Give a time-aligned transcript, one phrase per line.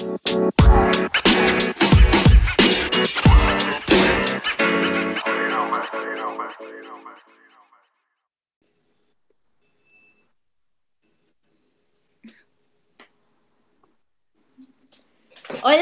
[0.00, 0.30] Hola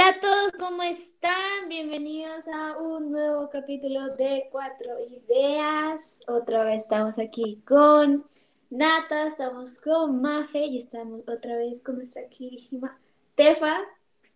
[0.09, 1.69] a todos, ¿cómo están?
[1.69, 6.19] Bienvenidos a un nuevo capítulo de Cuatro Ideas.
[6.27, 8.27] Otra vez estamos aquí con
[8.71, 12.99] Nata, estamos con Mafe y estamos otra vez con nuestra queridísima
[13.37, 13.79] Tefa,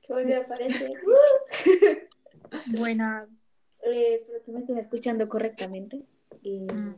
[0.03, 0.93] que volvió a aparecer.
[2.79, 3.29] Buenas.
[3.83, 6.03] Eh, espero que me estén escuchando correctamente.
[6.43, 6.95] Y, Mm.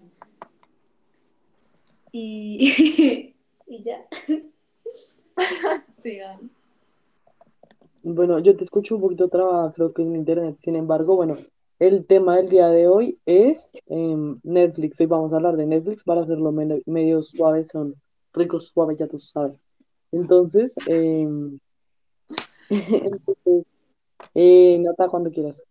[2.13, 3.35] y,
[3.67, 4.07] y ya.
[6.03, 6.51] Sigan.
[8.03, 10.57] Bueno, yo te escucho un poquito trabada, creo que en internet.
[10.59, 11.37] Sin embargo, bueno,
[11.79, 15.01] el tema del día de hoy es em, Netflix.
[15.01, 17.95] Hoy vamos a hablar de Netflix para hacerlo medio suave, son
[18.33, 19.59] ricos, suaves, ya tú sabes.
[20.13, 21.61] Entonces, entonces
[24.35, 25.63] eh, Nata, cuando quieras.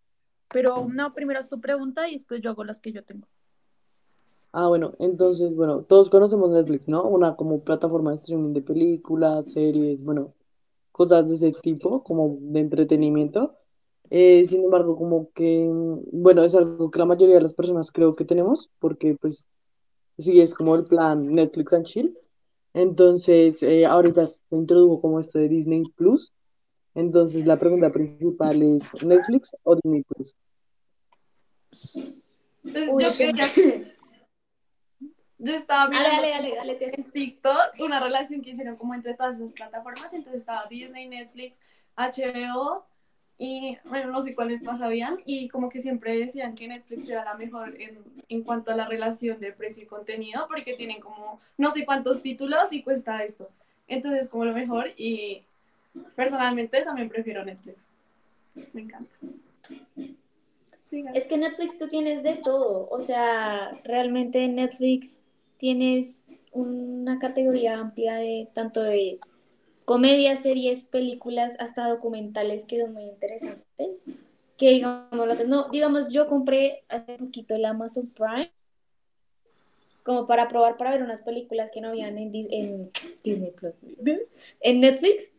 [0.50, 3.28] Pero no, primero haz tu pregunta y después yo hago las que yo tengo.
[4.52, 7.04] Ah, bueno, entonces, bueno, todos conocemos Netflix, ¿no?
[7.04, 10.36] Una como plataforma de streaming de películas, series, bueno,
[10.92, 13.58] cosas de ese tipo, como de entretenimiento.
[14.12, 15.68] Eh, sin embargo, como que,
[16.12, 19.48] bueno, es algo que la mayoría de las personas creo que tenemos, porque pues
[20.20, 22.18] sí es como el plan Netflix and Chill.
[22.76, 26.32] Entonces, eh, ahorita se introdujo como esto de Disney Plus.
[26.96, 30.36] Entonces, la pregunta principal es, ¿Netflix o Disney Plus?
[32.62, 33.26] Pues Uy, yo sí.
[33.26, 33.50] quería-
[35.40, 36.96] yo estaba Dale, mirando dale, dale, dale, Tefa.
[36.96, 41.60] en TikTok una relación que hicieron como entre todas esas plataformas, entonces estaba Disney, Netflix,
[41.96, 42.86] HBO
[43.38, 47.26] y bueno, no sé cuáles más habían y como que siempre decían que Netflix era
[47.26, 48.00] la mejor en,
[48.30, 52.22] en cuanto a la relación de precio y contenido porque tienen como no sé cuántos
[52.22, 53.50] títulos y cuesta esto.
[53.88, 55.44] Entonces como lo mejor y
[56.16, 57.86] personalmente también prefiero Netflix.
[58.74, 59.12] Me encanta.
[61.14, 65.24] Es que Netflix tú tienes de todo, o sea, realmente en Netflix
[65.58, 69.20] tienes una categoría amplia de tanto de
[69.86, 74.02] comedias, series, películas, hasta documentales que son muy interesantes.
[74.58, 78.52] Que digamos, no, digamos, yo compré hace poquito el Amazon Prime
[80.04, 82.92] como para probar para ver unas películas que no habían en, en
[83.24, 83.74] Disney Plus,
[84.60, 85.34] en Netflix.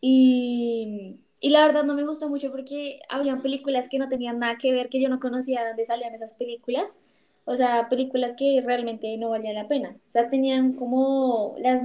[0.00, 4.58] Y, y la verdad no me gustó mucho porque habían películas que no tenían nada
[4.58, 6.96] que ver, que yo no conocía de dónde salían esas películas.
[7.44, 9.96] O sea, películas que realmente no valían la pena.
[10.06, 11.82] O sea, tenían como las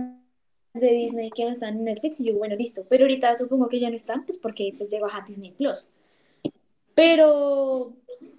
[0.73, 2.85] de Disney que no están en Netflix y yo, bueno, listo.
[2.89, 5.91] Pero ahorita supongo que ya no están, pues porque pues llegó a Disney Plus.
[6.93, 7.93] Pero,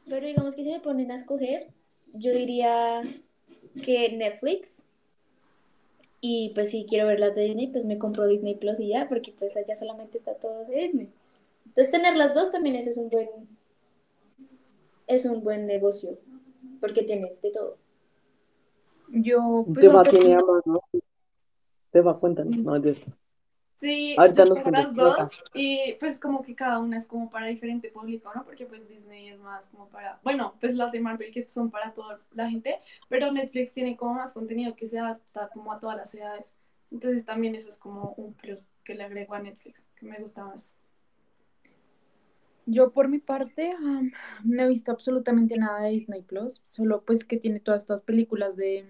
[0.09, 1.69] pero digamos que si me ponen a escoger,
[2.13, 3.03] yo diría
[3.85, 4.85] que Netflix.
[6.21, 9.09] Y pues si quiero ver las de Disney, pues me compro Disney Plus y ya,
[9.09, 11.09] porque pues allá solamente está todo de Disney.
[11.67, 13.29] Entonces tener las dos también ese es un buen,
[15.07, 16.19] es un buen negocio,
[16.81, 17.77] porque tienes de todo.
[19.09, 20.81] Yo, pues, Te va, pues, ambas, ¿no?
[21.91, 22.99] Te va, cuéntanos, no, Dios.
[23.77, 27.29] Sí, Ahorita yo nos tengo las dos y pues como que cada una es como
[27.29, 28.43] para diferente público, ¿no?
[28.43, 31.93] Porque pues Disney es más como para, bueno, pues las de Marvel que son para
[31.93, 32.79] toda la gente,
[33.11, 36.55] pero Netflix tiene como más contenido que se adapta como a todas las edades.
[36.91, 40.45] Entonces también eso es como un plus que le agrego a Netflix, que me gusta
[40.45, 40.73] más.
[42.65, 44.11] yo por mi parte am,
[44.43, 48.57] no he visto absolutamente nada de Disney Plus, solo pues que tiene todas estas películas
[48.57, 48.87] de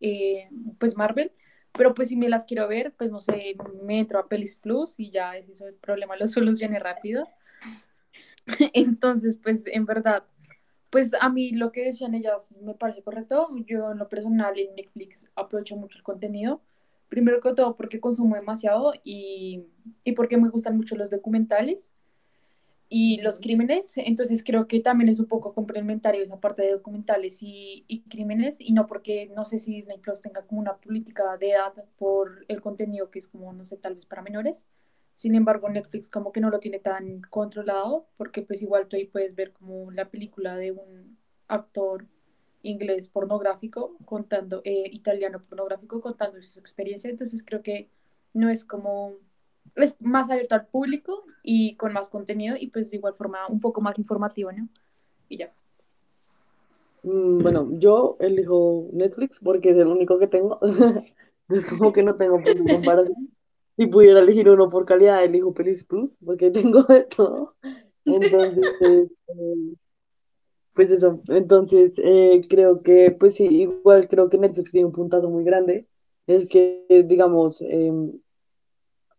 [0.00, 1.32] eh, pues Marvel,
[1.76, 4.94] pero pues si me las quiero ver, pues no sé, me entro a Pelis Plus
[4.98, 7.28] y ya ese es el problema, lo solucioné rápido.
[8.72, 10.24] Entonces, pues en verdad,
[10.90, 13.48] pues a mí lo que decían ellas me parece correcto.
[13.66, 16.62] Yo en lo personal en Netflix aprovecho mucho el contenido.
[17.08, 19.66] Primero que todo porque consumo demasiado y,
[20.04, 21.92] y porque me gustan mucho los documentales
[22.96, 23.92] y los crímenes.
[23.96, 28.60] Entonces creo que también es un poco complementario esa parte de documentales y, y crímenes
[28.60, 32.44] y no porque no sé si Disney Plus tenga como una política de edad por
[32.46, 34.64] el contenido que es como, no sé, tal vez para menores.
[35.16, 39.06] Sin embargo, Netflix como que no lo tiene tan controlado, porque pues igual tú ahí
[39.06, 42.06] puedes ver como la película de un actor
[42.62, 47.10] inglés pornográfico contando, eh, italiano pornográfico contando su experiencia.
[47.10, 47.90] Entonces creo que
[48.34, 49.16] no es como,
[49.76, 53.60] es más abierto al público y con más contenido y pues de igual forma un
[53.60, 54.68] poco más informativo, ¿no?
[55.28, 55.52] Y ya.
[57.02, 60.58] Mm, Bueno, yo elijo Netflix porque es el único que tengo.
[61.48, 63.28] Entonces, como que no tengo comparación.
[63.76, 67.56] Si pudiera elegir uno por calidad, elijo Pelis Plus porque tengo de todo.
[68.04, 69.08] Entonces, eh,
[70.74, 71.22] pues eso.
[71.28, 75.86] Entonces, eh, creo que, pues sí, igual creo que Netflix tiene un puntazo muy grande.
[76.26, 78.12] Es que, digamos, em,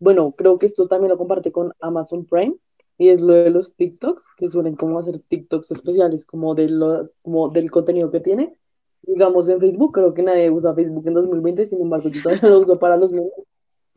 [0.05, 2.55] bueno, creo que esto también lo comparte con Amazon Prime,
[2.99, 7.09] y es lo de los TikToks, que suelen como hacer TikToks especiales, como, de lo,
[7.23, 8.53] como del contenido que tiene.
[9.01, 12.59] Digamos, en Facebook, creo que nadie usa Facebook en 2020, sin embargo, yo todavía lo
[12.59, 13.31] uso para los memes.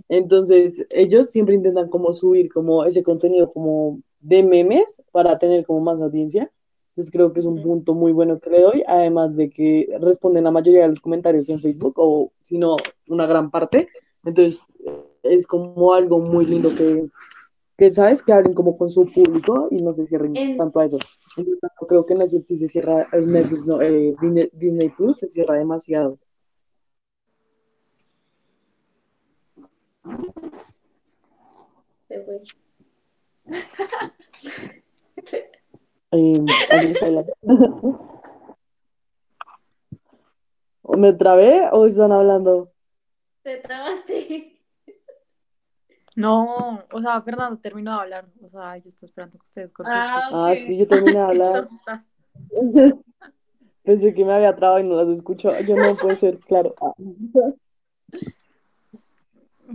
[0.08, 5.80] Entonces, ellos siempre intentan como subir como ese contenido como de memes para tener como
[5.80, 6.50] más audiencia.
[6.92, 10.44] Entonces creo que es un punto muy bueno que le doy, además de que responden
[10.44, 12.76] la mayoría de los comentarios en Facebook, o si no,
[13.08, 13.88] una gran parte.
[14.24, 14.62] Entonces
[15.22, 17.08] es como algo muy lindo que,
[17.76, 20.84] que sabes, que hablen como con su público y no se cierren En- tanto a
[20.84, 20.98] eso.
[21.88, 25.54] Creo que Netflix sí se cierra, eh, Netflix no, eh, Disney, Disney Plus se cierra
[25.56, 26.18] demasiado.
[32.08, 32.42] Se fue.
[36.10, 37.34] Eh, ¿alguien está hablando?
[40.82, 42.72] ¿O me trabé o están hablando?
[43.42, 44.57] Te trabaste.
[46.18, 48.26] No, o sea, Fernando terminó de hablar.
[48.42, 50.02] O sea, yo estoy esperando que ustedes contesten.
[50.02, 51.68] Ah, Ah, sí, yo terminé de hablar.
[53.84, 55.52] Pensé que me había trabado y no las escucho.
[55.60, 56.74] Yo no puede ser, claro.
[56.80, 56.92] Ah.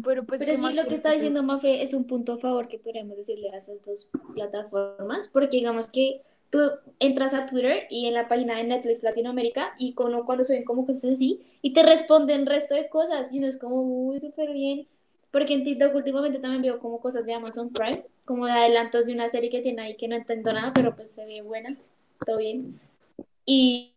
[0.03, 2.67] Pero pues, Pero ¿qué sí, lo que está diciendo Mafe es un punto a favor
[2.67, 6.59] que podríamos decirle a esas dos plataformas, porque digamos que tú
[6.99, 10.85] entras a Twitter y en la página de Netflix Latinoamérica y como cuando suben como
[10.85, 14.87] cosas así y te responden resto de cosas y uno es como, uy, súper bien,
[15.33, 19.13] porque en TikTok últimamente también veo como cosas de Amazon Prime, como de adelantos de
[19.13, 21.75] una serie que tiene ahí que no entiendo nada, pero pues se ve buena,
[22.23, 22.79] todo bien.
[23.43, 23.89] Y,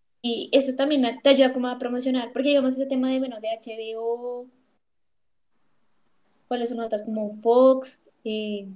[0.50, 4.48] eso también te ayuda como a promocionar, porque digamos ese tema de, bueno, de HBO
[6.48, 8.66] cuáles son otras como Fox, eh,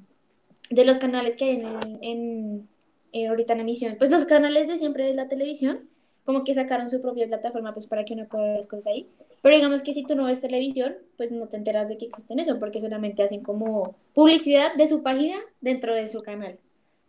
[0.68, 2.68] de los canales que hay en, en,
[3.12, 5.88] eh, ahorita en emisión, pues los canales de siempre de la televisión,
[6.24, 9.08] como que sacaron su propia plataforma pues para que uno pueda ver las cosas ahí,
[9.42, 12.38] pero digamos que si tú no ves televisión, pues no te enteras de que existen
[12.40, 16.58] eso, porque solamente hacen como publicidad de su página dentro de su canal,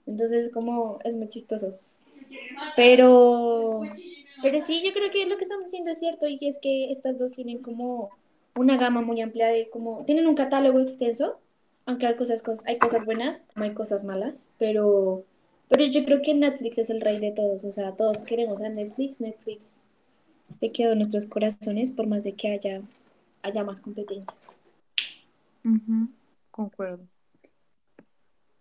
[0.07, 1.80] entonces como es muy chistoso,
[2.75, 3.89] pero,
[4.42, 7.18] pero sí, yo creo que lo que estamos diciendo es cierto y es que estas
[7.18, 8.12] dos tienen como
[8.56, 11.39] una gama muy amplia de como tienen un catálogo extenso,
[11.86, 15.24] aunque hay cosas, cos- hay cosas buenas, como hay cosas malas, pero
[15.69, 18.69] pero yo creo que Netflix es el rey de todos, o sea, todos queremos a
[18.69, 19.81] Netflix, Netflix
[20.51, 22.81] se quedó en nuestros corazones por más de que haya
[23.44, 24.38] haya más competencia.
[26.51, 27.03] Concuerdo.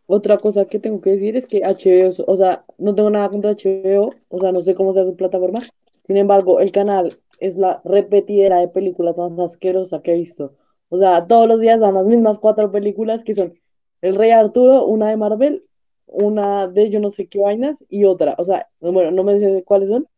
[0.07, 3.53] Otra cosa que tengo que decir es que HBO, o sea, no tengo nada contra
[3.53, 5.61] HBO, o sea, no sé cómo sea su plataforma.
[6.03, 10.55] Sin embargo, el canal es la repetidera de películas más asquerosa que he visto.
[10.89, 13.55] O sea, todos los días dan las mismas cuatro películas que son
[14.01, 15.65] El Rey Arturo, una de Marvel,
[16.07, 18.35] una de yo no sé qué vainas y otra.
[18.39, 20.09] O sea, bueno, no me sé cuáles son,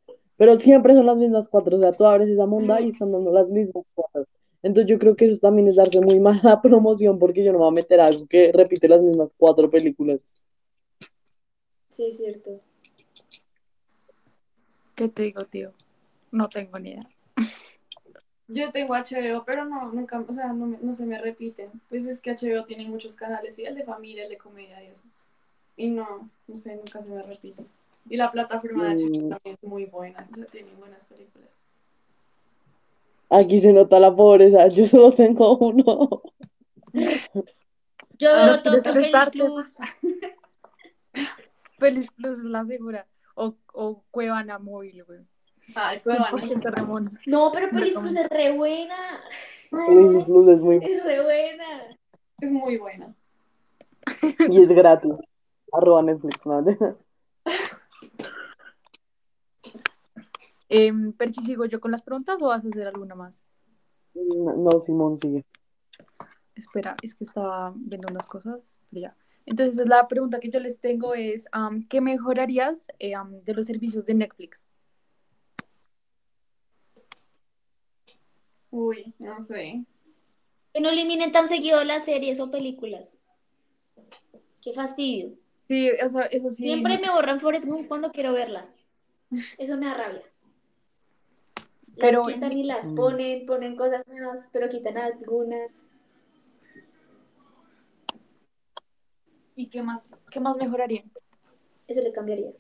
[0.43, 1.77] pero siempre son las mismas cuatro.
[1.77, 4.27] O sea, tú abres esa monda y están dando las mismas cuatro.
[4.61, 7.65] Entonces yo creo que eso también es darse muy mala promoción porque yo no me
[7.65, 10.19] voy a meter a algo que repite las mismas cuatro películas.
[11.91, 12.59] Sí, es cierto.
[14.97, 15.71] ¿Qué te digo, tío?
[16.33, 17.09] No tengo ni idea.
[18.49, 21.71] Yo tengo HBO, pero no, nunca, o sea, no, se me repiten.
[21.89, 24.89] Pues es que HBO tiene muchos canales, y el de familia, el de comedia y
[24.89, 25.05] eso.
[25.77, 27.62] Y no, no sé, nunca se me repite.
[28.08, 29.28] Y la plataforma de HBO Mm.
[29.31, 31.49] también es muy buena, o sea, tiene buenas películas.
[33.31, 36.22] Aquí se nota la pobreza, yo solo tengo uno.
[38.19, 39.12] Yo Ah, veo ¿no todo Feliz?
[39.32, 39.76] Plus.
[41.79, 43.06] Feliz Plus es la segura.
[43.34, 45.20] O, o Cuevana Móvil, güey.
[45.74, 46.31] Ay, Cuevana.
[46.32, 47.19] 100% Ramón.
[47.27, 47.96] No, pero Feliz.
[47.96, 49.20] Plus es re buena.
[49.70, 51.65] Feliz Plus es muy Es re buena.
[52.41, 53.15] Es muy buena.
[54.50, 55.12] y es gratis.
[55.72, 56.77] Arroba Netflix, madre.
[60.74, 63.43] Em, Perchi, ¿sigo yo con las preguntas o vas a hacer alguna más?
[64.14, 65.44] No, no, Simón sigue.
[66.55, 69.17] Espera, es que estaba viendo unas cosas, pero ya.
[69.44, 71.46] Entonces, la pregunta que yo les tengo es,
[71.91, 74.64] ¿qué mejorarías eh, am, de los servicios de Netflix?
[78.70, 79.84] Uy, no sé.
[80.72, 83.20] Que no eliminen tan seguido las series o películas.
[84.62, 85.34] Qué fastidio.
[85.69, 86.62] Sí, o sea, eso sí.
[86.62, 88.70] Siempre me borran Forrest Gump cuando quiero verla.
[89.58, 90.31] Eso me da rabia.
[91.96, 95.84] Las Pero- quitan y las ponen, ponen cosas nuevas, pero quitan algunas.
[99.55, 101.05] ¿Y qué más, qué más mejoraría?
[101.87, 102.53] Eso le cambiaría.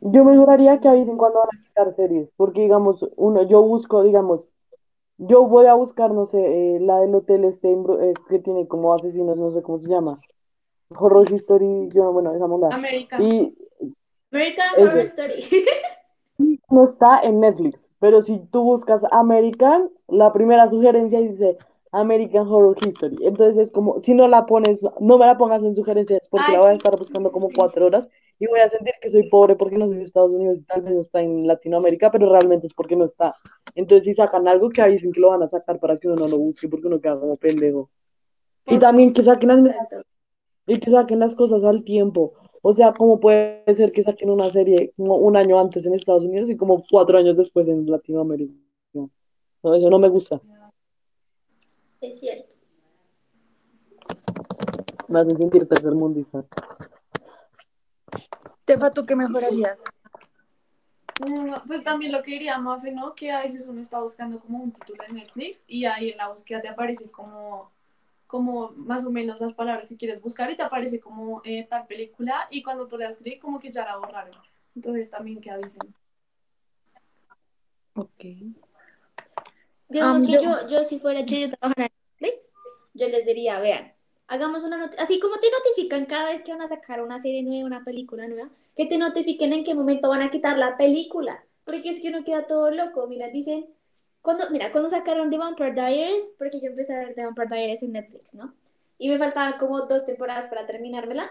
[0.00, 4.48] Yo mejoraría que avisen cuando van a quitar series, porque digamos, uno, yo busco, digamos,
[5.18, 8.92] yo voy a buscar, no sé, eh, la del hotel este eh, que tiene como
[8.94, 10.20] asesinos, no sé cómo se llama,
[10.90, 12.68] Horror History, yo, bueno, esa monda.
[12.72, 13.20] América.
[13.22, 13.56] Y
[14.30, 15.44] American Ese- Horror Story.
[16.68, 21.56] no está en Netflix, pero si tú buscas American, la primera sugerencia dice
[21.92, 23.16] American Horror History.
[23.22, 26.54] Entonces es como, si no la pones, no me la pongas en sugerencias porque Ay,
[26.54, 28.08] la voy a estar buscando como cuatro horas
[28.38, 30.82] y voy a sentir que soy pobre porque no sé si Estados Unidos y tal
[30.82, 33.34] vez está en Latinoamérica, pero realmente es porque no está.
[33.74, 36.28] Entonces si sacan algo que avisen que lo van a sacar para que uno no
[36.28, 37.90] lo busque porque uno queda como pendejo.
[38.66, 39.76] Y también que saquen las
[40.66, 42.34] y que saquen las cosas al tiempo.
[42.68, 46.24] O sea, ¿cómo puede ser que saquen una serie como un año antes en Estados
[46.24, 48.52] Unidos y como cuatro años después en Latinoamérica?
[48.92, 49.08] No,
[49.72, 50.40] eso no me gusta.
[52.00, 52.52] Es cierto.
[55.06, 56.44] Me hacen sentir tercermundista.
[58.64, 59.78] Tefa, ¿tú qué mejorarías?
[61.24, 63.14] Mm, Pues también lo que diría Mafe, ¿no?
[63.14, 66.32] Que a veces uno está buscando como un título en Netflix y ahí en la
[66.32, 67.70] búsqueda te aparece como,
[68.26, 71.86] como más o menos las palabras que quieres buscar y te aparece como eh, tal
[71.86, 74.34] película y cuando tú le das clic como que ya la borraron.
[74.74, 75.94] Entonces también que avisen.
[77.94, 78.24] Ok.
[79.88, 82.52] Digamos Am, que yo- yo, yo si fuera yo, yo trabajara en Netflix,
[82.94, 83.92] yo les diría, vean,
[84.26, 87.42] hagamos una noticia, así como te notifican cada vez que van a sacar una serie
[87.42, 91.44] nueva, una película nueva, que te notifiquen en qué momento van a quitar la película,
[91.64, 93.66] porque es que uno queda todo loco, mira, dicen,
[94.26, 97.84] cuando, mira, cuando sacaron The Vampire Diaries, porque yo empecé a ver The Vampire Diaries
[97.84, 98.52] en Netflix, ¿no?
[98.98, 101.30] Y me faltaban como dos temporadas para terminármela,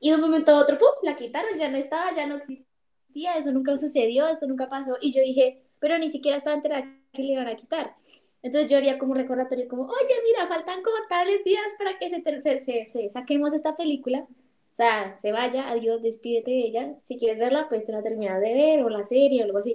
[0.00, 3.36] y de un momento a otro, ¡pum!, la quitaron, ya no estaba, ya no existía,
[3.36, 7.22] eso nunca sucedió, esto nunca pasó, y yo dije, pero ni siquiera estaba enterada que
[7.22, 7.94] le iban a quitar.
[8.42, 12.60] Entonces yo haría como recordatorio como, oye, mira, faltan como tales días para que se,
[12.60, 14.18] se, se saquemos esta película.
[14.18, 16.94] O sea, se vaya, adiós, despídete de ella.
[17.04, 19.74] Si quieres verla, pues te la terminas de ver o la serie o algo así.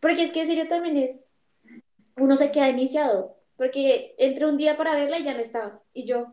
[0.00, 1.24] Porque es que en serio también es,
[2.16, 3.36] uno se queda iniciado.
[3.56, 5.80] Porque entré un día para verla y ya no estaba.
[5.92, 6.32] Y yo,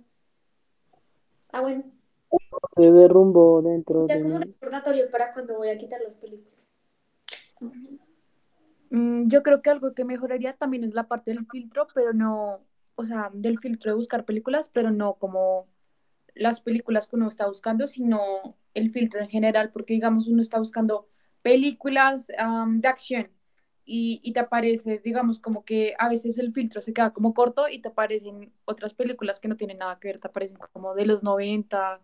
[1.51, 1.83] ah, bueno,
[2.75, 6.59] Se derrumbó dentro ya de como recordatorio para cuando voy a quitar las películas.
[8.89, 12.61] Mm, yo creo que algo que mejoraría también es la parte del filtro, pero no,
[12.95, 15.67] o sea, del filtro de buscar películas, pero no como
[16.33, 18.19] las películas que uno está buscando, sino
[18.73, 21.07] el filtro en general, porque digamos uno está buscando
[21.43, 23.29] películas de acción
[23.85, 27.67] y, y te aparece, digamos, como que a veces el filtro se queda como corto
[27.67, 31.05] y te aparecen otras películas que no tienen nada que ver, te aparecen como de
[31.05, 32.00] los 90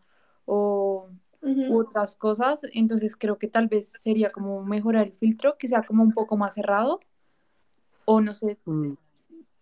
[0.46, 1.10] o
[1.42, 5.84] u otras cosas, entonces creo que tal vez sería como mejorar el filtro, que sea
[5.84, 7.00] como un poco más cerrado,
[8.06, 8.94] o no sé, Mm.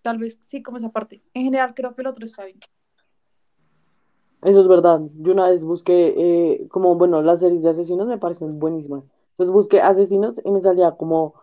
[0.01, 1.22] tal vez sí como esa parte.
[1.34, 2.60] En general creo que el otro está bien.
[4.43, 5.01] Eso es verdad.
[5.22, 9.03] Yo una vez busqué, eh, como, bueno, las series de asesinos me parecen buenísimas.
[9.31, 11.34] Entonces busqué asesinos y me salía como,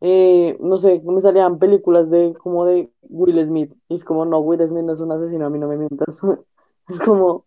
[0.00, 3.72] eh, no sé, me salían películas de, como de Will Smith.
[3.88, 6.18] Y es como, no, Will Smith no es un asesino, a mí no me mientas.
[6.88, 7.44] Es como,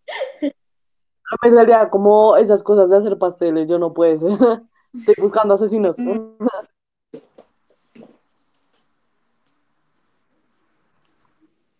[1.42, 4.38] me salía como esas cosas de hacer pasteles, yo no puedo ser.
[4.94, 5.96] Estoy buscando asesinos.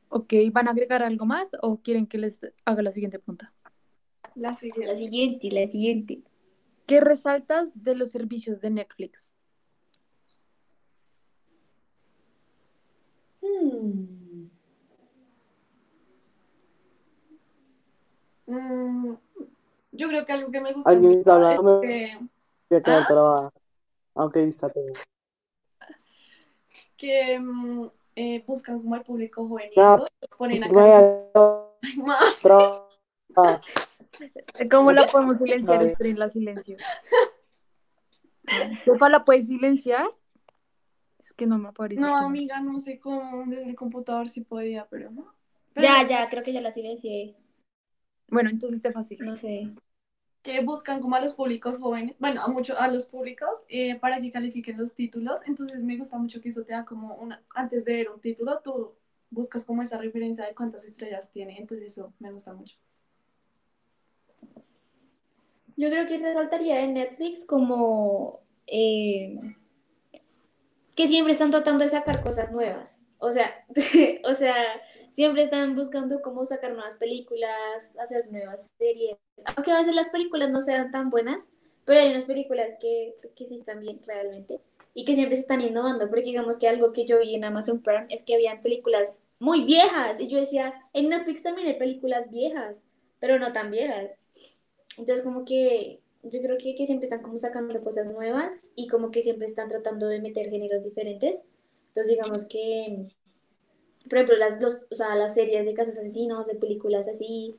[0.09, 3.53] Ok, ¿van a agregar algo más o quieren que les haga la siguiente pregunta?
[4.35, 4.97] La La siguiente.
[4.97, 6.23] siguiente, la siguiente.
[6.87, 9.35] ¿Qué resaltas de los servicios de Netflix?
[18.47, 19.15] Mm,
[19.93, 21.83] yo creo que algo que me gusta ¿Alguien mucho está hablando?
[21.83, 22.19] es que,
[22.69, 23.07] voy a quedar ¿Ah?
[23.07, 23.53] trabada.
[24.15, 24.93] Aunque está todo.
[26.97, 30.65] que mm, eh, buscan como al público joven y Ah, eso, y los ponen
[33.37, 34.69] Ay.
[34.69, 35.83] ¿Cómo la podemos silenciar?
[35.83, 36.77] Esperen la silencio.
[38.85, 40.11] ¿Sepa la puedes silenciar?
[41.21, 42.01] Es que no me aparece.
[42.01, 45.35] No, amiga, no sé cómo, desde el computador sí podía, pero no.
[45.75, 47.37] Pero Ya, ya, creo que ya la silencié.
[48.29, 49.19] Bueno, entonces te fácil.
[49.21, 49.71] No sé.
[50.43, 54.21] que buscan como a los públicos jóvenes, bueno, a mucho a los públicos eh, para
[54.21, 55.41] que califiquen los títulos.
[55.47, 58.61] Entonces me gusta mucho que eso te da como una, antes de ver un título,
[58.65, 58.95] tú
[59.31, 61.59] buscas como esa referencia de cuántas estrellas tiene.
[61.59, 62.77] Entonces eso me gusta mucho.
[65.77, 69.39] Yo creo que resaltaría de Netflix como eh,
[71.01, 73.03] que siempre están tratando de sacar cosas nuevas.
[73.17, 73.51] O sea,
[74.25, 74.55] o sea,
[75.09, 79.17] siempre están buscando cómo sacar nuevas películas, hacer nuevas series.
[79.57, 81.49] Aunque a veces las películas no sean tan buenas,
[81.87, 84.61] pero hay unas películas que, pues, que sí están bien realmente
[84.93, 86.11] y que siempre se están innovando.
[86.11, 89.65] Porque digamos que algo que yo vi en Amazon Prime es que habían películas muy
[89.65, 92.83] viejas y yo decía, en Netflix también hay películas viejas,
[93.21, 94.13] pero no tan viejas.
[94.99, 99.11] Entonces, como que yo creo que, que siempre están como sacando cosas nuevas y como
[99.11, 101.45] que siempre están tratando de meter géneros diferentes.
[101.89, 103.09] Entonces, digamos que,
[104.09, 107.57] por ejemplo, las, los, o sea, las series de casos asesinos, de películas así,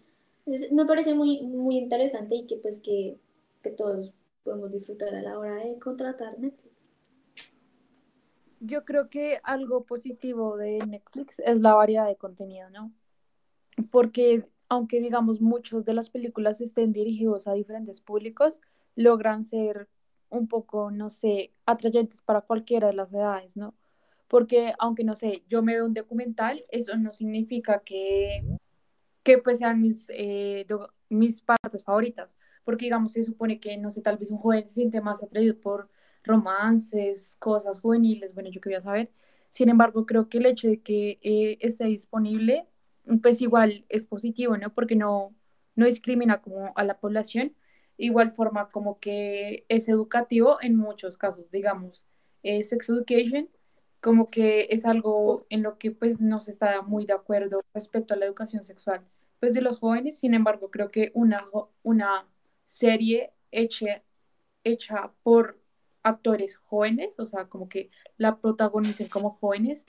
[0.72, 3.18] me parece muy, muy interesante y que pues que,
[3.62, 4.14] que todos
[4.44, 6.72] podemos disfrutar a la hora de contratar Netflix.
[8.60, 12.92] Yo creo que algo positivo de Netflix es la variedad de contenido, ¿no?
[13.90, 18.62] Porque aunque digamos muchos de las películas estén dirigidos a diferentes públicos,
[18.96, 19.90] logran ser
[20.30, 23.76] un poco, no sé, atrayentes para cualquiera de las edades, ¿no?
[24.30, 28.46] Porque aunque, no sé, yo me veo un documental, eso no significa que,
[29.24, 30.66] que pues sean mis, eh,
[31.10, 34.76] mis partes favoritas, porque digamos, se supone que, no sé, tal vez un joven se
[34.76, 35.90] siente más atraído por
[36.24, 39.12] romances, cosas juveniles, bueno, yo qué voy a saber.
[39.50, 42.68] Sin embargo, creo que el hecho de que eh, esté disponible,
[43.20, 44.74] pues igual es positivo, ¿no?
[44.74, 45.36] Porque no,
[45.76, 47.56] no discrimina como a la población.
[47.98, 52.08] Igual forma como que es educativo en muchos casos, digamos,
[52.44, 53.50] eh, sex education,
[54.02, 58.14] como que es algo en lo que pues no se está muy de acuerdo respecto
[58.14, 59.04] a la educación sexual
[59.42, 60.20] pues de los jóvenes.
[60.20, 61.46] Sin embargo, creo que una,
[61.84, 62.28] una
[62.68, 64.04] serie hecha,
[64.64, 65.60] hecha por
[66.04, 69.86] actores jóvenes, o sea, como que la protagonicen como jóvenes,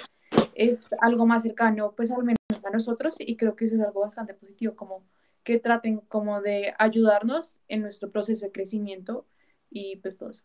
[0.55, 4.01] es algo más cercano, pues al menos a nosotros, y creo que eso es algo
[4.01, 5.03] bastante positivo, como
[5.45, 9.27] que traten como de ayudarnos en nuestro proceso de crecimiento
[9.71, 10.45] y pues todo eso.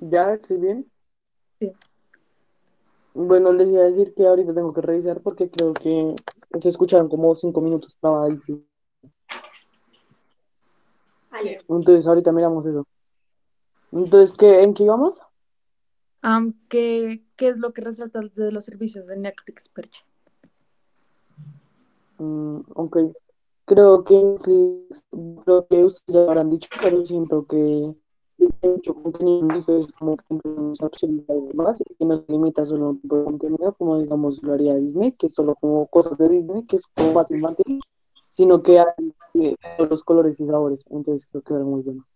[0.00, 0.34] ¿Ya?
[0.34, 0.90] ¿Estoy bien?
[1.58, 1.72] Sí.
[3.14, 6.14] Bueno, les iba a decir que ahorita tengo que revisar porque creo que
[6.60, 8.60] se escucharon como cinco minutos trabadísimo.
[11.30, 11.60] Vale.
[11.68, 12.86] Entonces ahorita miramos eso.
[13.92, 15.20] Entonces, ¿qué, en qué íbamos?
[16.22, 20.04] Am, ¿qué, qué es lo que resalta de los servicios de Netflix, Perche?
[22.18, 22.98] Mm, ok.
[23.64, 25.06] Creo que Netflix,
[25.44, 27.94] creo que ustedes ya lo habrán dicho, pero siento que
[28.36, 32.64] tiene mucho contenido, entonces como que influencia absoluta y demás, y que no se limita
[32.64, 35.86] solo a un tipo de contenido, como digamos lo haría Disney, que es solo como
[35.88, 37.80] cosas de Disney, que es como más infantil,
[38.30, 38.86] sino que hay
[39.34, 42.06] eh, de todos los colores y sabores, entonces creo que era muy bueno.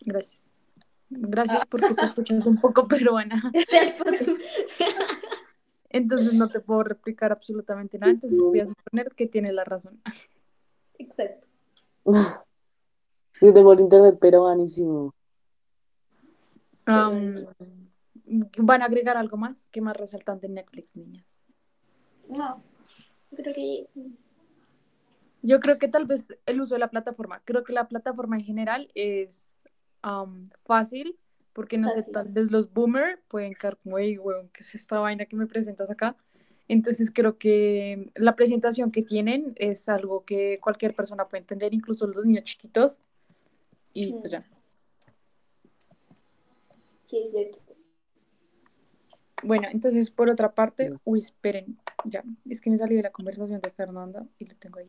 [0.00, 0.51] Gracias.
[1.14, 3.52] Gracias porque te escuchas un poco peruana.
[5.90, 8.12] Entonces no te puedo replicar absolutamente nada.
[8.12, 10.00] Entonces voy a suponer que tienes la razón.
[10.98, 11.46] Exacto.
[12.04, 15.14] Yo tengo el internet peruanísimo.
[16.86, 17.46] Am,
[18.56, 19.66] ¿Van a agregar algo más?
[19.70, 21.26] ¿Qué más resaltante en Netflix, niñas?
[22.28, 22.62] No.
[23.36, 23.86] Creo que
[25.42, 27.42] Yo creo que tal vez el uso de la plataforma.
[27.44, 29.51] Creo que la plataforma en general es
[30.02, 31.16] am, fácil,
[31.52, 35.00] porque no sé, tal vez los boomer pueden caer como, hey, weón, ¿qué es esta
[35.00, 36.16] vaina que me presentas acá?
[36.68, 42.06] Entonces creo que la presentación que tienen es algo que cualquier persona puede entender, incluso
[42.06, 42.98] los niños chiquitos.
[43.92, 44.40] Y pues ya.
[47.04, 47.58] sí es cierto.
[49.42, 53.60] Bueno, entonces por otra parte, uy, esperen, ya, es que me salí de la conversación
[53.60, 54.88] de Fernanda y lo tengo ahí.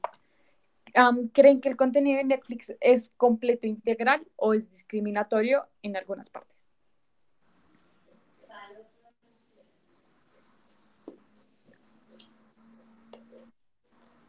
[1.34, 6.68] ¿Creen que el contenido de Netflix es completo integral o es discriminatorio en algunas partes?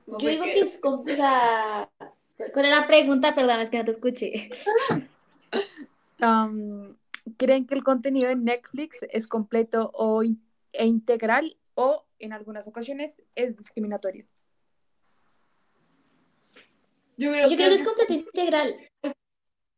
[0.07, 1.91] No Yo digo que es como, o sea,
[2.53, 3.35] ¿cuál es la pregunta?
[3.35, 4.51] Perdón, es que no te escuché.
[7.37, 12.67] ¿Creen que el contenido de Netflix es completo o in- e integral o en algunas
[12.67, 14.27] ocasiones es discriminatorio?
[17.17, 18.77] Yo creo Yo creo que es completo integral.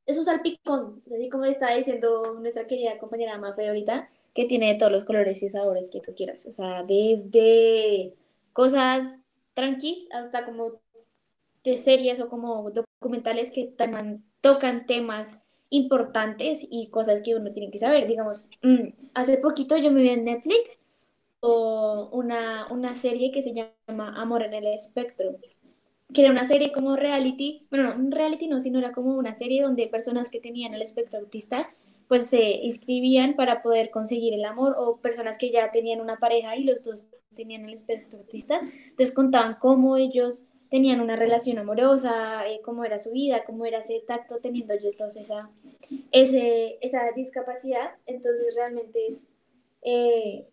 [0.06, 4.78] Es un salpicón, así como está diciendo nuestra querida compañera Mafe ahorita, que tiene de
[4.78, 6.46] todos los colores y sabores que tú quieras.
[6.46, 8.14] O sea, desde
[8.52, 9.20] cosas
[9.54, 10.80] tranquis hasta como
[11.64, 17.70] de series o como documentales que toman- tocan temas importantes y cosas que uno tiene
[17.72, 18.06] que saber.
[18.06, 20.78] Digamos, mm, hace poquito yo me vi en Netflix
[21.40, 25.36] o una, una serie que se llama Amor en el Espectro
[26.12, 29.34] que era una serie como reality, bueno, no un reality no, sino era como una
[29.34, 31.68] serie donde personas que tenían el espectro autista
[32.08, 36.56] pues se inscribían para poder conseguir el amor o personas que ya tenían una pareja
[36.56, 42.48] y los dos tenían el espectro autista, entonces contaban cómo ellos tenían una relación amorosa,
[42.48, 45.50] eh, cómo era su vida, cómo era ese tacto teniendo ellos dos esa,
[46.12, 49.26] ese, esa discapacidad, entonces realmente es,
[49.82, 50.46] eh,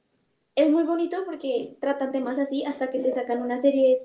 [0.56, 4.02] es muy bonito porque tratan temas así hasta que te sacan una serie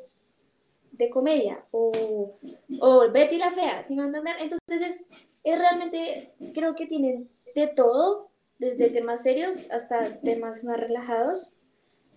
[0.98, 2.36] de comedia o,
[2.80, 4.34] o Betty la Fea, ¿sí me entender?
[4.40, 5.06] Entonces es,
[5.44, 11.50] es realmente, creo que tienen de todo, desde temas serios hasta temas más relajados,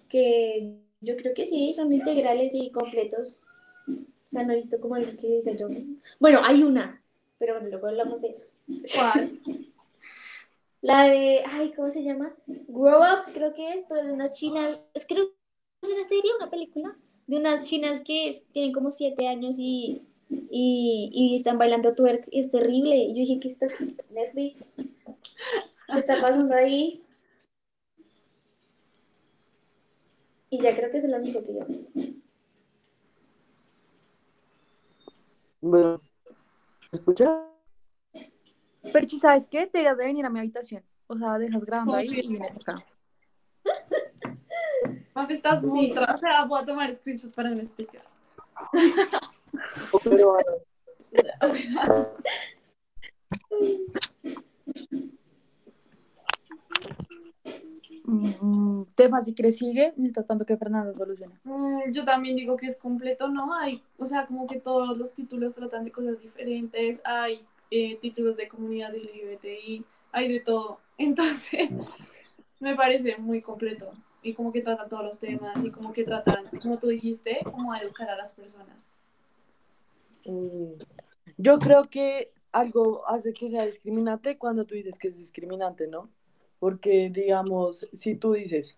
[0.10, 3.40] que yo creo que sí, son integrales y completos.
[3.88, 5.68] O sea, no he visto como el que diga yo.
[6.20, 7.02] Bueno, hay una,
[7.38, 8.48] pero bueno, luego hablamos de eso.
[8.96, 9.40] ¿Cuál?
[10.82, 12.34] La de, ay, ¿cómo se llama?
[12.48, 15.34] Grow Ups, creo que es, pero de unas chinas, es creo que
[15.84, 16.98] es una serie, una película,
[17.32, 20.02] de unas chinas que es- tienen como siete años y
[20.50, 22.96] y, y están bailando twerk y es terrible.
[22.96, 23.68] Y yo dije, ¿qué está
[24.12, 24.64] Netflix?
[24.78, 27.04] ¿Qué está pasando ahí?
[30.50, 31.66] Y ya creo que es lo único que yo.
[35.60, 36.02] Bueno,
[36.92, 37.46] ¿me escucha?
[38.94, 39.68] Perchi, ¿sabes qué?
[39.68, 40.84] Te de venir a mi habitación.
[41.08, 42.76] O sea, dejas grabando ahí y vienes acá.
[45.22, 48.02] Mafe, estás muy O sea, voy a tomar screenshot para el sticker.
[50.04, 50.38] Pero,
[58.04, 61.40] Mm, Tefa, si quieres sigue, mientras tanto que Fernando solucione.
[61.44, 63.54] Mm, yo también digo que es completo, ¿no?
[63.54, 68.36] Hay, o sea, como que todos los títulos tratan de cosas diferentes, hay eh, títulos
[68.36, 70.80] de comunidad LGBTI, hay de todo.
[70.98, 71.70] Entonces,
[72.60, 73.94] me parece muy completo.
[74.22, 77.76] Y como que tratan todos los temas y como que tratan, como tú dijiste, como
[77.76, 78.92] educar a las personas.
[80.26, 80.74] Mm,
[81.38, 86.10] Yo creo que algo hace que sea discriminante cuando tú dices que es discriminante, ¿no?
[86.60, 88.78] Porque, digamos, si tú dices,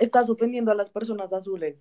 [0.00, 1.78] estás ofendiendo a las personas azules,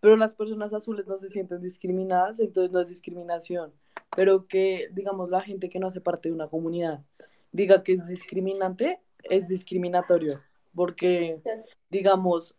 [0.00, 3.72] pero las personas azules no se sienten discriminadas, entonces no es discriminación.
[4.16, 7.02] Pero que, digamos, la gente que no hace parte de una comunidad
[7.50, 10.40] diga que es discriminante, es discriminatorio.
[10.78, 11.40] Porque,
[11.90, 12.56] digamos,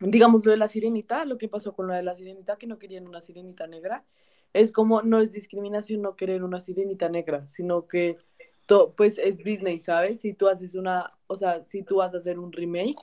[0.00, 2.78] digamos lo de la sirenita, lo que pasó con lo de la sirenita, que no
[2.78, 4.04] querían una sirenita negra,
[4.52, 8.18] es como no es discriminación no querer una sirenita negra, sino que
[8.66, 10.20] to- pues es Disney, ¿sabes?
[10.20, 12.96] Si tú haces una, o sea, si tú vas a hacer un remake,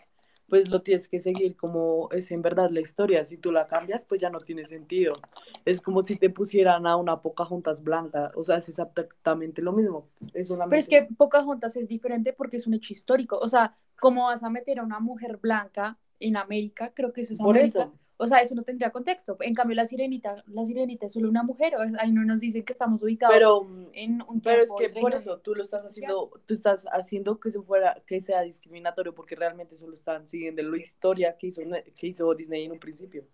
[0.54, 3.26] pues lo tienes que seguir como es en verdad la historia.
[3.26, 5.20] Si tú la cambias, pues ya no tiene sentido.
[5.66, 10.10] Es como si te pusieran a una Pocahontas blanca, o sea, es exactamente lo mismo.
[10.28, 10.78] Es Pero solamente...
[10.78, 13.40] es que Pocahontas es diferente porque es un hecho histórico.
[13.40, 16.92] O sea, ¿cómo vas a meter a una mujer blanca en América?
[16.94, 17.80] Creo que eso es Por América.
[17.80, 17.94] eso.
[18.24, 19.36] O sea, eso no tendría contexto.
[19.42, 21.76] En cambio, la sirenita, la sirenita es solo una mujer.
[21.76, 25.12] o- Ahí no nos dicen que estamos ubicados Pero, en un pero es que por
[25.12, 29.14] región eso tú lo estás haciendo, tú estás haciendo que se fuera, que sea discriminatorio,
[29.14, 31.62] porque realmente solo están siguiendo la historia que hizo,
[31.98, 33.26] que hizo Disney en un principio.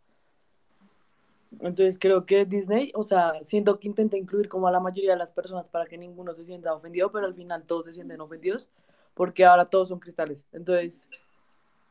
[1.61, 5.17] Entonces creo que Disney, o sea, siento que intenta incluir como a la mayoría de
[5.17, 8.69] las personas para que ninguno se sienta ofendido, pero al final todos se sienten ofendidos
[9.15, 10.37] porque ahora todos son cristales.
[10.51, 11.03] Entonces,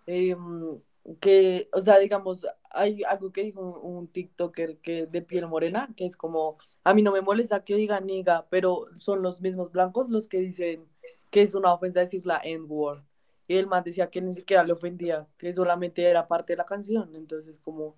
[0.06, 0.78] em,
[1.16, 6.04] que, o sea, digamos, hay algo que dijo un, TikToker que de piel morena, que
[6.04, 10.10] es como, a mí no me molesta que digan niga, pero son los mismos blancos
[10.10, 10.86] los que dicen
[11.30, 13.02] que es una ofensa decir la N-word.
[13.46, 16.66] Y el man decía que ni siquiera le ofendía, que solamente era parte de la
[16.66, 17.14] canción.
[17.14, 17.96] Entonces, como,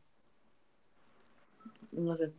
[1.91, 2.33] no sé,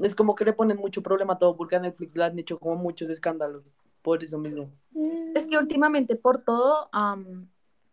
[0.00, 2.58] es como que le ponen mucho problema a todo, porque a Netflix le han hecho
[2.58, 3.64] como muchos escándalos,
[4.02, 4.70] por eso mismo.
[5.34, 6.88] Es que últimamente por todo,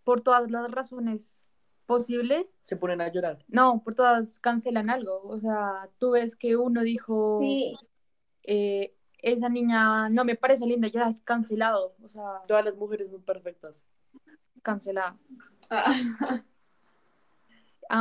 [0.03, 1.48] por todas las razones
[1.89, 3.39] posibles, Se ponen a llorar.
[3.47, 5.21] no, por todas cancelan algo.
[5.23, 7.73] O sea, tú ves que uno dijo, Sí,
[8.43, 11.95] eh, esa niña no me parece linda, ya es cancelado.
[12.04, 13.88] O sea, Todas las mujeres son perfectas.
[14.62, 15.17] cancelada.
[15.71, 15.93] Ah,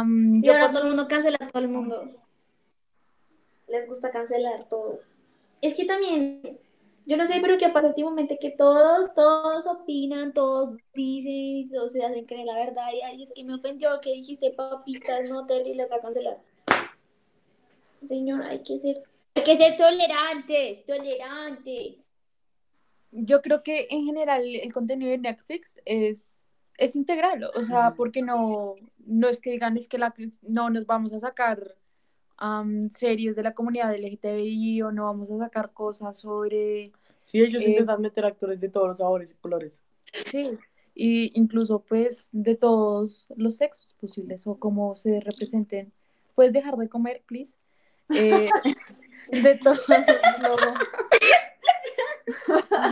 [0.05, 2.11] sí, yo ahora por- todo el mundo cancela a todo el mundo.
[3.69, 5.01] Les gusta cancelar todo.
[5.63, 6.59] Es que también,
[7.07, 8.39] yo no sé, pero ¿qué pasa últimamente?
[8.39, 12.89] Que todos, todos opinan, todos dicen, todos se hacen creer la verdad.
[12.93, 16.39] Y ay, es que me ofendió que dijiste papitas, no terrible, va a cancelar.
[18.05, 19.03] Señor, hay que ser,
[19.35, 22.11] hay que ser tolerantes, tolerantes.
[23.11, 26.37] yo creo que en general el contenido de Netflix es,
[26.77, 30.87] es integral, o sea, porque no, no es que digan, es que la, no nos
[30.87, 31.78] vamos a sacar
[32.39, 36.93] am, series de la comunidad LGTBI o no vamos a sacar cosas sobre,
[37.25, 39.83] Sí, ellos Eh, intentan meter actores de todos los sabores y colores.
[40.25, 40.59] sí,
[40.95, 45.93] y incluso pues de todos los sexos posibles o cómo se representen.
[46.35, 47.55] ¿Puedes dejar de comer, please?
[48.15, 48.49] Eh,
[49.33, 49.87] de todos
[50.43, 50.61] los...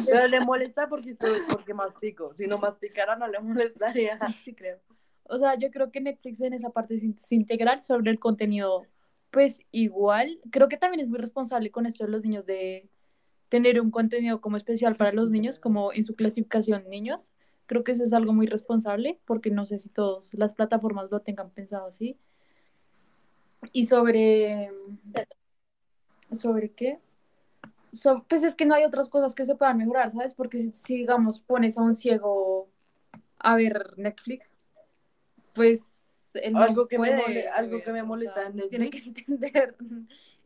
[0.06, 2.34] Pero le molesta porque, estoy, porque mastico.
[2.34, 4.18] Si no masticara, no le molestaría.
[4.44, 4.78] Sí, creo.
[5.24, 8.86] O sea, yo creo que Netflix en esa parte es integral sobre el contenido,
[9.30, 10.40] pues igual.
[10.50, 12.88] Creo que también es muy responsable con esto de los niños de
[13.48, 17.32] tener un contenido como especial para los niños, como en su clasificación niños.
[17.66, 21.20] Creo que eso es algo muy responsable porque no sé si todas las plataformas lo
[21.20, 22.18] tengan pensado así.
[23.72, 24.70] Y sobre...
[26.32, 26.98] ¿Sobre qué?
[27.92, 30.34] So- pues es que no hay otras cosas que se puedan mejorar, ¿sabes?
[30.34, 32.68] Porque si, si, digamos, pones a un ciego
[33.38, 34.50] a ver Netflix,
[35.54, 35.95] pues
[36.52, 38.90] no Algo que me puede mole- algo que me o molesta sea, en no tiene
[38.90, 39.06] que Netflix.
[39.28, 39.76] entender.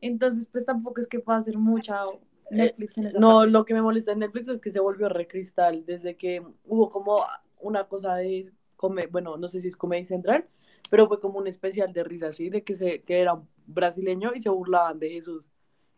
[0.01, 2.05] Entonces, pues tampoco es que pueda hacer mucha
[2.51, 3.51] Netflix en esa No, parte.
[3.51, 5.85] lo que me molesta en Netflix es que se volvió recristal.
[5.87, 7.25] Desde que hubo como
[7.61, 10.49] una cosa de come, bueno, no sé si es Comedy Central,
[10.91, 14.41] pero fue como un especial de risa, así, de que, se, que era brasileño y
[14.41, 15.45] se burlaban de Jesús.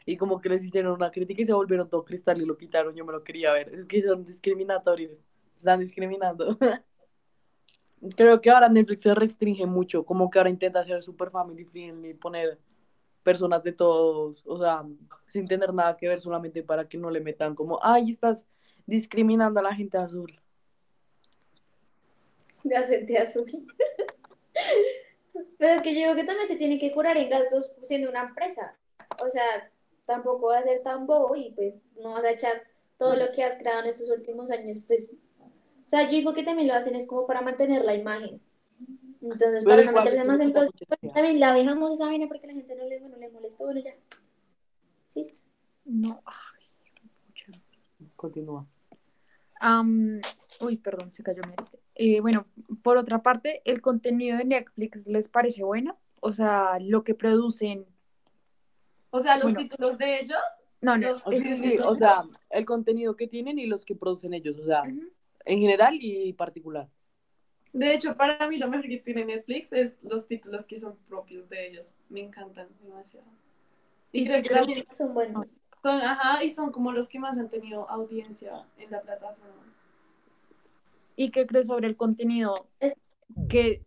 [0.04, 2.94] Y como que les hicieron una crítica y se volvieron todo cristal y lo quitaron,
[2.96, 3.72] yo me lo quería ver.
[3.74, 5.24] Es que son discriminatorios,
[5.58, 6.58] están discriminando.
[8.16, 12.14] Creo que ahora Netflix se restringe mucho, como que ahora intenta ser super family friendly
[12.14, 12.58] poner
[13.22, 14.84] personas de todos, o sea,
[15.28, 18.44] sin tener nada que ver, solamente para que no le metan como, ay, estás
[18.86, 20.40] discriminando a la gente azul.
[22.64, 23.46] De acente azul.
[25.58, 28.22] Pero es que yo digo que también se tiene que curar en gastos siendo una
[28.24, 28.76] empresa.
[29.24, 29.70] O sea,
[30.04, 32.62] tampoco va a ser tan bobo y pues no vas a echar
[32.98, 35.08] todo lo que has creado en estos últimos años, pues.
[35.92, 38.40] O sea, yo digo que también lo hacen es como para mantener la imagen.
[39.20, 42.46] Entonces, Pero para no meterse más en mucha pues, también la dejamos esa vaina porque
[42.46, 43.94] la gente no le, bueno, le molesta, bueno, ya.
[45.14, 45.44] Listo.
[45.84, 46.22] No.
[46.24, 47.54] ay.
[48.16, 48.66] Continúa.
[50.62, 51.42] Uy, perdón, se cayó.
[51.94, 52.46] Eh, bueno,
[52.82, 55.98] por otra parte, ¿el contenido de Netflix les parece bueno?
[56.20, 57.84] O sea, lo que producen.
[59.10, 59.68] O sea, los Bueno.
[59.68, 60.40] títulos de ellos.
[60.80, 61.10] No, no.
[61.10, 64.32] Los- O es sí, sí, o sea, el contenido que tienen y los que producen
[64.32, 64.84] ellos, o sea.
[65.44, 66.88] En general y particular.
[67.72, 71.48] De hecho, para mí lo mejor que tiene Netflix es los títulos que son propios
[71.48, 71.94] de ellos.
[72.10, 73.26] Me encantan demasiado.
[74.12, 75.46] Y ¿Y creo que también Son buenos.
[75.82, 79.62] son, ajá, y son como los que más han tenido audiencia en la plataforma.
[81.16, 82.96] ¿Y qué crees sobre el contenido Es-
[83.48, 83.82] que...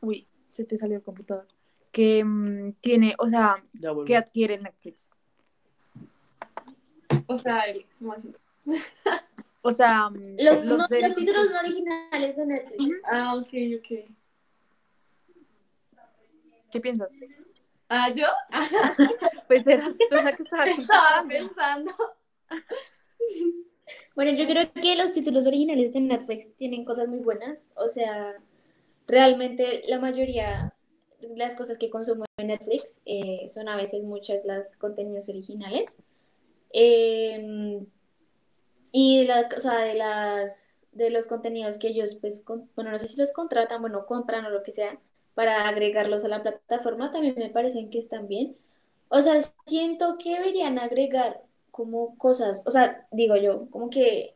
[0.00, 1.46] Uy, se te salió el computador.
[1.92, 3.56] Que mm, tiene, o sea,
[4.04, 5.10] que adquiere Netflix.
[7.26, 8.32] O sea, el, ¿cómo así?
[9.62, 12.94] O sea, mm, Los, no- los títulos no originales de Netflix.
[13.04, 14.10] Ah, ok, ok.
[16.70, 17.10] ¿Qué piensas?
[17.88, 18.26] Ah, yo
[19.48, 21.92] Pues eras tú la que estaba pensando.
[24.14, 27.68] Bueno, yo creo que los títulos originales de Netflix tienen cosas muy buenas.
[27.76, 28.34] O sea,
[29.06, 30.74] realmente la mayoría
[31.20, 35.98] de las cosas que consumo en Netflix eh, son a veces muchas las contenidos originales.
[36.72, 37.80] Eh,
[38.92, 42.98] y la, o sea, de las de los contenidos que ellos, pues, con- bueno, no
[42.98, 44.98] sé si los contratan, bueno, compran o lo que sea,
[45.34, 48.56] para agregarlos a la plataforma, también me parecen que están bien.
[49.08, 54.34] O sea, siento que deberían agregar como cosas, o sea, digo yo, como que,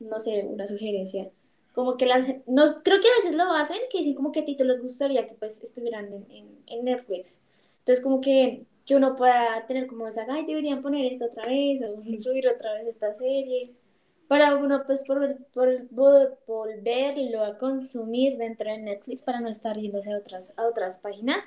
[0.00, 1.30] no sé, una sugerencia,
[1.74, 4.80] como que las, no, creo que a veces lo hacen, que dicen como que títulos
[4.80, 7.40] gustaría que pues estuvieran en, en, en Netflix.
[7.80, 11.80] Entonces como que, que uno pueda tener como esa, ay, deberían poner esto otra vez,
[11.82, 13.72] o subir otra vez esta serie,
[14.32, 19.76] para uno pues por, por, vo- volverlo a consumir dentro de Netflix para no estar
[19.78, 21.44] yéndose a otras, a otras páginas.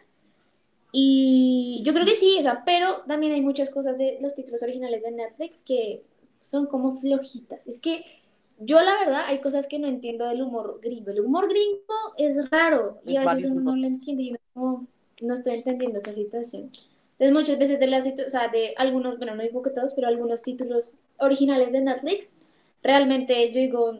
[0.91, 4.61] Y yo creo que sí, o sea, pero también hay muchas cosas de los títulos
[4.61, 6.03] originales de Netflix que
[6.41, 7.67] son como flojitas.
[7.67, 8.05] Es que
[8.59, 11.09] yo la verdad hay cosas que no entiendo del humor gringo.
[11.09, 11.81] El humor gringo
[12.19, 14.85] es raro y Es a veces uno no lo entiende y como,
[15.21, 16.69] no estoy entendiendo esta situación.
[17.17, 20.07] Entonces muchas veces de las, o sea, de algunos, bueno, no digo que todos, pero
[20.07, 22.35] algunos títulos originales de Netflix,
[22.85, 23.99] realmente yo digo,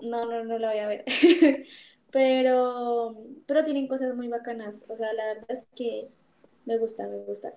[0.00, 1.04] no, no, no la voy a ver.
[2.12, 4.84] Pero, pero tienen cosas muy bacanas.
[4.88, 6.08] O sea, la verdad es que
[6.66, 7.54] me gusta, me gusta.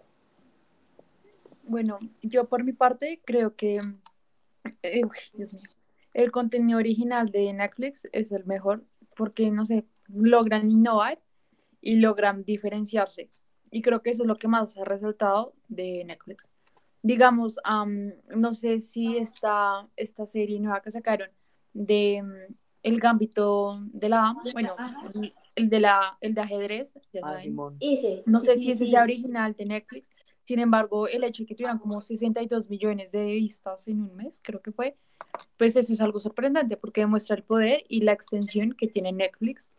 [1.69, 3.79] Bueno, yo por mi parte creo que
[4.83, 5.01] eh,
[5.33, 5.63] Dios mío,
[6.13, 8.83] el contenido original de Netflix es el mejor
[9.15, 11.19] porque, no sé, logran innovar
[11.81, 13.31] y logran diferenciarse.
[13.71, 16.47] Y creo que eso es lo que más ha resaltado de Netflix.
[17.03, 21.29] Digamos, am, no sé si esta, esta serie nueva que sacaron
[21.73, 24.75] de mm, El Gambito de la Dama, bueno,
[25.13, 27.41] el, el de la, el de ajedrez, ya Ah, saben.
[27.41, 27.77] Simón.
[27.81, 28.91] Ese, No sí, sé sí, si ese sí.
[28.91, 30.09] sea original de Netflix.
[30.45, 34.39] Sin embargo, el hecho de que tuvieran como 62 millones de vistas en un mes,
[34.43, 34.95] creo que fue,
[35.57, 39.71] pues eso es algo sorprendente porque demuestra el poder y la extensión que tiene Netflix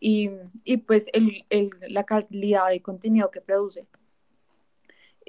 [0.00, 0.30] y,
[0.64, 3.86] y pues el, el- la calidad de contenido que produce.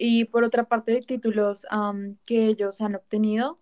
[0.01, 3.59] Y por otra parte, de títulos am, que ellos han obtenido,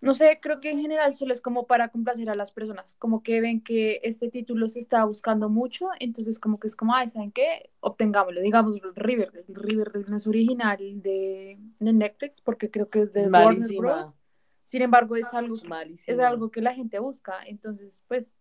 [0.00, 3.22] no sé, creo que en general solo es como para complacer a las personas, como
[3.22, 7.08] que ven que este título se está buscando mucho, entonces como que es como, ay,
[7.08, 7.70] ¿saben qué?
[7.78, 13.20] Obtengámoslo, digamos Riverdale, Riverdale no es original de, de Netflix porque creo que es de
[13.20, 13.76] Es Warner.
[13.76, 14.16] Bros.
[14.64, 16.26] Sin embargo, es algo, Es es malísima.
[16.26, 18.36] algo que la gente busca, entonces pues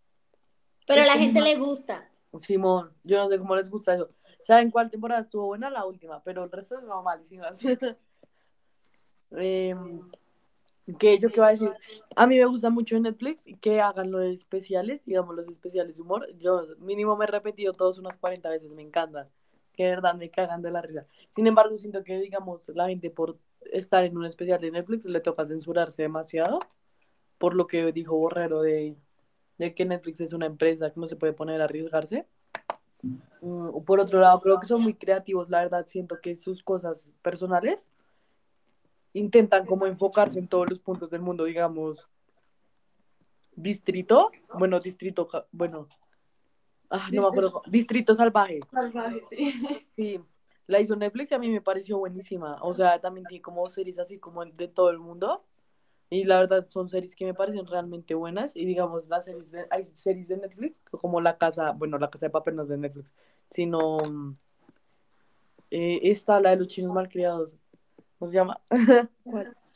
[0.87, 2.09] Pero a la gente le gusta.
[2.39, 4.09] Simón, yo no sé cómo les gusta eso.
[4.43, 5.69] ¿Saben cuál temporada estuvo buena?
[5.69, 7.61] La última, pero el resto no malísimas.
[9.33, 10.01] Em,
[10.99, 11.71] que yo qué iba a decir,
[12.17, 16.27] a mí me gusta mucho Netflix que hagan los especiales, digamos los especiales de humor.
[16.37, 19.29] Yo mínimo me he repetido todos unas 40 veces, me encantan.
[19.73, 21.05] Que verdad me cagan de la risa.
[21.29, 23.37] Sin embargo, siento que, digamos, la gente por
[23.71, 26.59] estar en un especial de Netflix le toca censurarse demasiado
[27.37, 28.95] por lo que dijo Borrero de,
[29.57, 32.27] de que Netflix es una empresa que no se puede poner a arriesgarse.
[33.01, 37.11] Mm, Por otro lado, creo que son muy creativos, la verdad, siento que sus cosas
[37.21, 37.87] personales
[39.13, 42.07] intentan como enfocarse en todos los puntos del mundo, digamos,
[43.55, 45.87] distrito, bueno, distrito, bueno,
[46.89, 49.87] ah, no me acuerdo, distrito salvaje, Salvaje, sí.
[49.95, 50.21] sí,
[50.67, 53.99] la hizo Netflix y a mí me pareció buenísima, o sea, también tiene como series
[53.99, 55.43] así como de todo el mundo,
[56.11, 59.65] y la verdad son series que me parecen realmente buenas, y digamos, las series de,
[59.69, 62.77] hay series de Netflix, como La Casa, bueno, La Casa de Papel no es de
[62.77, 63.15] Netflix,
[63.49, 64.35] sino mm,
[65.71, 67.57] eh, esta, la de los chinos malcriados,
[68.19, 68.59] ¿cómo se llama?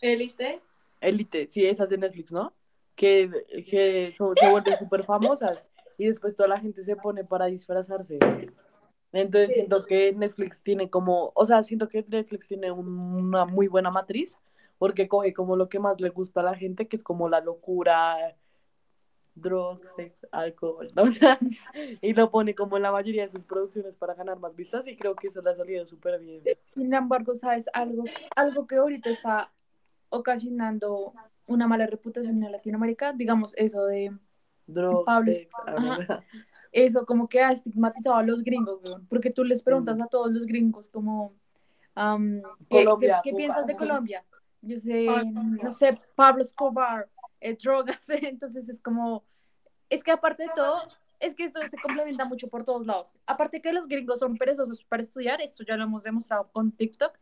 [0.01, 0.61] Élite.
[0.99, 2.51] Elite, sí, esas de Netflix, ¿no?
[2.97, 3.29] Que,
[3.69, 5.65] que se vuelven súper famosas
[5.97, 8.19] y después toda la gente se pone para disfrazarse.
[9.13, 13.67] Entonces siento que Netflix tiene como, o sea, siento que Netflix tiene un- una muy
[13.67, 14.37] buena matriz
[14.77, 17.41] porque coge como lo que más le gusta a la gente, que es como la
[17.41, 18.35] locura,
[19.35, 21.03] drugs, sex, alcohol, ¿no?
[22.01, 24.95] y lo pone como en la mayoría de sus producciones para ganar más vistas y
[24.95, 26.41] creo que eso le ha salido súper bien.
[26.65, 27.69] Sin embargo, ¿sabes?
[27.73, 29.51] Algo, algo que ahorita está
[30.09, 31.13] ocasionando
[31.47, 34.11] una mala reputación en Latinoamérica, digamos, eso de
[34.67, 36.23] Drugs, Pablo, sex, ajá.
[36.71, 40.45] eso como que ha estigmatizado a los gringos, porque tú les preguntas a todos los
[40.45, 41.33] gringos como,
[41.93, 44.23] am, ¿qué, Colombia, qué- piensas de Colombia?
[44.65, 45.07] Yo sé,
[45.63, 47.07] no sé, Pablo Escobar,
[47.39, 49.23] eh, drogas, entonces es como,
[49.89, 50.81] es que aparte de todo,
[51.19, 53.17] es que eso se complementa mucho por todos lados.
[53.25, 57.17] Aparte que los gringos son perezosos para estudiar, esto ya lo hemos demostrado con TikTok.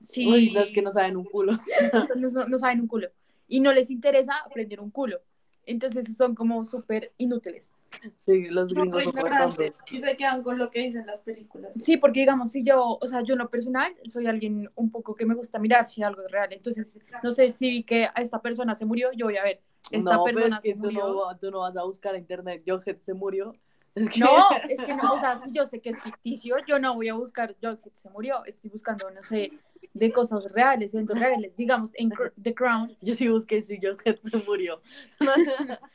[0.00, 1.58] Sí, Uy, los que no saben un culo.
[2.16, 3.08] no, no saben un culo
[3.48, 5.20] y no les interesa aprender un culo.
[5.66, 7.70] Entonces son como súper inútiles.
[8.18, 11.74] Sí, los gringos muy ignorantes y se quedan con lo que dicen las películas.
[11.74, 15.14] Sí, porque digamos, si yo, o sea, yo en lo personal soy alguien un poco
[15.14, 16.52] que me gusta mirar si algo es real.
[16.52, 19.60] Entonces, no sé si vi que a esta persona se murió, yo voy a ver,
[19.90, 21.08] esta No, pero persona es que se tú murió.
[21.08, 22.62] no, tú no vas a buscar a internet.
[22.66, 23.52] Johet se murió.
[23.94, 24.20] Es que...
[24.20, 27.08] No, es que no, o sea, si yo sé que es ficticio, yo no voy
[27.08, 29.50] a buscar, yo que se murió, estoy buscando, no sé,
[29.94, 31.56] de cosas reales, eventos reales.
[31.56, 34.80] Digamos, en The Crown, Yo sí busqué si Johet se murió.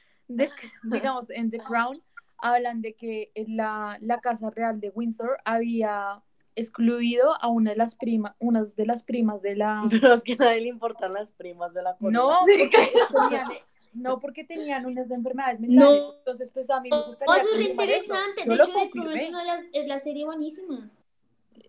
[1.28, 2.02] digamos, en The Crown,
[2.38, 6.22] hablan de que la, la Casa Real de Windsor había
[6.56, 9.84] excluido a una de las primas, unas de las primas de la...
[9.90, 12.20] Pero es que a nadie le importan las primas de la corona.
[12.20, 13.48] No, porque tenían,
[13.94, 16.02] no porque tenían unas enfermedades mentales.
[16.02, 16.14] No.
[16.18, 17.34] Entonces, pues a mí me gustaría.
[17.34, 17.72] Oh, eso es eso.
[17.72, 18.46] interesante.
[18.46, 20.90] De hecho, The Crown es una de las, es la serie buenísima.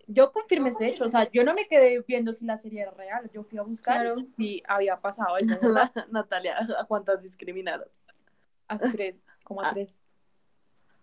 [0.07, 1.05] Yo confirmé ese hecho.
[1.05, 3.29] O sea, yo no me quedé viendo si la serie era real.
[3.33, 4.15] Yo fui a buscar Claro.
[4.37, 5.57] si había pasado eso.
[6.11, 7.87] Natalia, ¿a cuántas discriminaron?
[8.67, 9.73] A tres, como a Ah.
[9.73, 9.97] tres.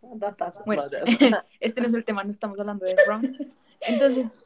[0.02, 0.82] Datas, Bueno.
[1.60, 3.22] Este no es el tema, no estamos hablando de Crown.
[3.80, 4.38] Entonces,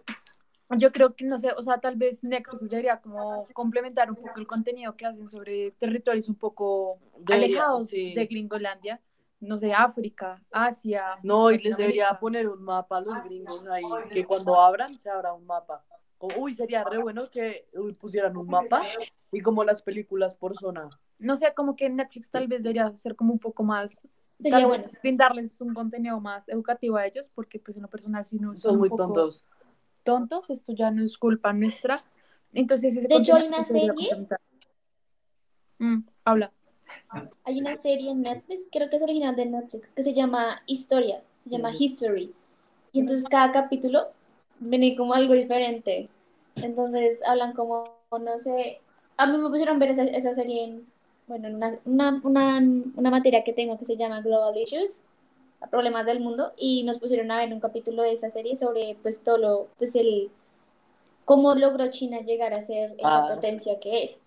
[0.76, 4.38] yo creo que, no sé, o sea, tal vez Netflix debería como complementar un poco
[4.38, 8.14] el contenido que hacen sobre territorios un poco Debería, alejados sí.
[8.14, 9.00] de Gringolandia.
[9.40, 11.18] No sé, África, Asia.
[11.22, 15.10] No, y les debería poner un mapa a los gringos ahí, que cuando abran se
[15.10, 15.84] abra un mapa.
[16.38, 17.66] Uy, sería re bueno que
[18.00, 18.82] pusieran un mapa
[19.30, 20.88] y como las películas por zona.
[21.18, 24.00] No sé, como que Netflix tal vez debería ser como un poco más,
[24.40, 24.84] Sería bueno.
[25.02, 28.78] brindarles un contenido más educativo a ellos, porque pues en lo personal si no Son
[28.78, 29.44] muy poco tontos.
[30.04, 32.00] tontos, esto ya no es culpa nuestra.
[32.52, 34.26] Entonces, ese De hecho, hay una serie-.
[35.78, 36.52] Mm, habla.
[37.44, 41.22] Hay una serie en Netflix, creo que es original de Netflix, que se llama Historia,
[41.44, 41.72] se llama.
[41.76, 42.34] History.
[42.92, 44.08] Y entonces cada capítulo
[44.58, 46.08] viene como algo diferente.
[46.56, 48.80] Entonces hablan como, no sé,
[49.16, 50.86] a mí me pusieron a ver esa, esa serie en,
[51.26, 52.58] bueno, en una, una, una,
[52.96, 55.04] una materia que tengo que se llama Global Issues,
[55.70, 59.22] problemas del mundo, y nos pusieron a ver un capítulo de esa serie sobre pues
[59.22, 60.30] todo lo, pues el,
[61.24, 63.34] cómo logró China llegar a ser esa Ah.
[63.34, 64.22] potencia que es.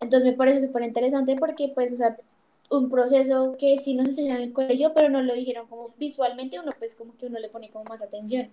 [0.00, 2.16] Entonces me parece súper interesante porque, pues, o sea,
[2.68, 6.58] un proceso que sí nos enseñaron en el colegio, pero no lo dijeron como visualmente,
[6.60, 8.50] uno pues como que uno le pone como más atención.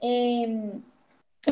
[0.00, 0.72] Eh,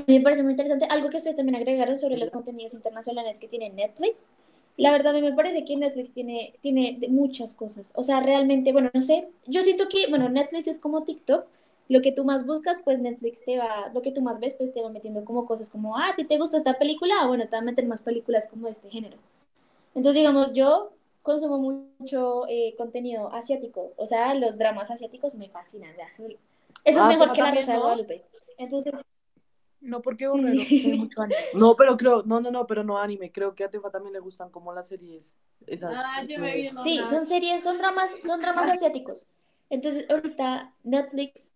[0.07, 0.87] me parece muy interesante.
[0.87, 4.31] Algo que ustedes también agregaron sobre los contenidos internacionales que tiene Netflix.
[4.79, 7.93] La verdad, a mí me parece que Netflix tiene, tiene muchas cosas.
[7.97, 9.29] O sea, realmente, bueno, no sé.
[9.47, 11.47] Yo siento que, bueno, Netflix es como TikTok.
[11.91, 14.75] Lo que tú más buscas, pues Netflix te va, lo que tú más ves, pues
[14.75, 17.15] te va metiendo como cosas como, ah, ¿a ti te gusta esta película?
[17.21, 19.19] Ah, bueno, te va a meter más películas como de este género.
[19.95, 21.59] Entonces, digamos, yo consumo
[22.01, 23.93] mucho eh, contenido asiático.
[23.97, 25.93] O sea, los dramas asiáticos me fascinan.
[26.11, 26.37] azul.
[26.85, 27.79] Eso Ah, es mejor ¿tú que la Rosa de?
[27.81, 28.23] Guadalupe.
[28.59, 28.93] Entonces,
[29.81, 30.93] No porque borrero, Sí.
[30.95, 31.39] mucho anime.
[31.55, 33.31] No, pero creo, no, no, no, pero no anime.
[33.31, 35.33] Creo que a Tefa también le gustan como las series.
[35.67, 39.27] Esas, Ah, yo me vi Sí, son series, son dramas, son dramas asiáticos.
[39.71, 41.53] Entonces, ahorita Netflix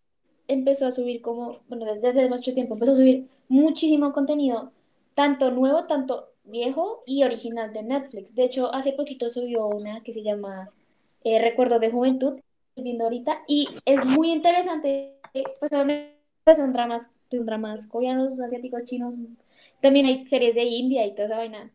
[0.49, 4.71] empezó a subir como, bueno, desde hace mucho tiempo, empezó a subir muchísimo contenido,
[5.15, 8.35] tanto nuevo, tanto viejo y original de Netflix.
[8.35, 10.71] De hecho, hace poquito subió una que se llama
[11.25, 12.35] eh, Recuerdos de Juventud,
[12.69, 15.19] estoy viendo ahorita, y es muy interesante,
[15.61, 16.22] pues obviamente
[16.55, 19.19] son dramas, son dramas coreanos, asiáticos, chinos,
[19.81, 21.71] también hay series de India y toda esa vaina.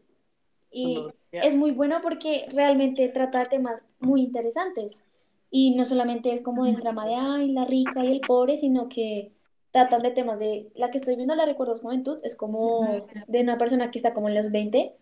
[0.71, 5.01] Y es muy bueno porque realmente trata temas muy interesantes.
[5.49, 8.89] Y no solamente es como el drama de, ay, la rica y el pobre, sino
[8.89, 9.31] que
[9.71, 13.57] tratan de temas de, la que estoy viendo, la Recuerdos Juventud, es como de una
[13.57, 14.95] persona que está como en los 20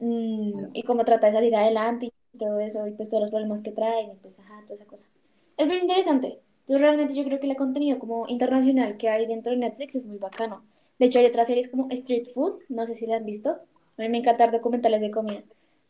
[0.00, 3.62] mm, y cómo trata de salir adelante y todo eso, y pues todos los problemas
[3.62, 5.08] que traen, y pues ajá, toda esa cosa.
[5.56, 6.40] Es muy interesante.
[6.68, 10.04] Entonces realmente yo creo que el contenido como internacional que hay dentro de Netflix es
[10.04, 10.62] muy bacano.
[10.98, 13.52] De hecho hay otras series como Street Food, no sé si la han visto.
[13.52, 15.42] A mí me encanta ver documentales de comida.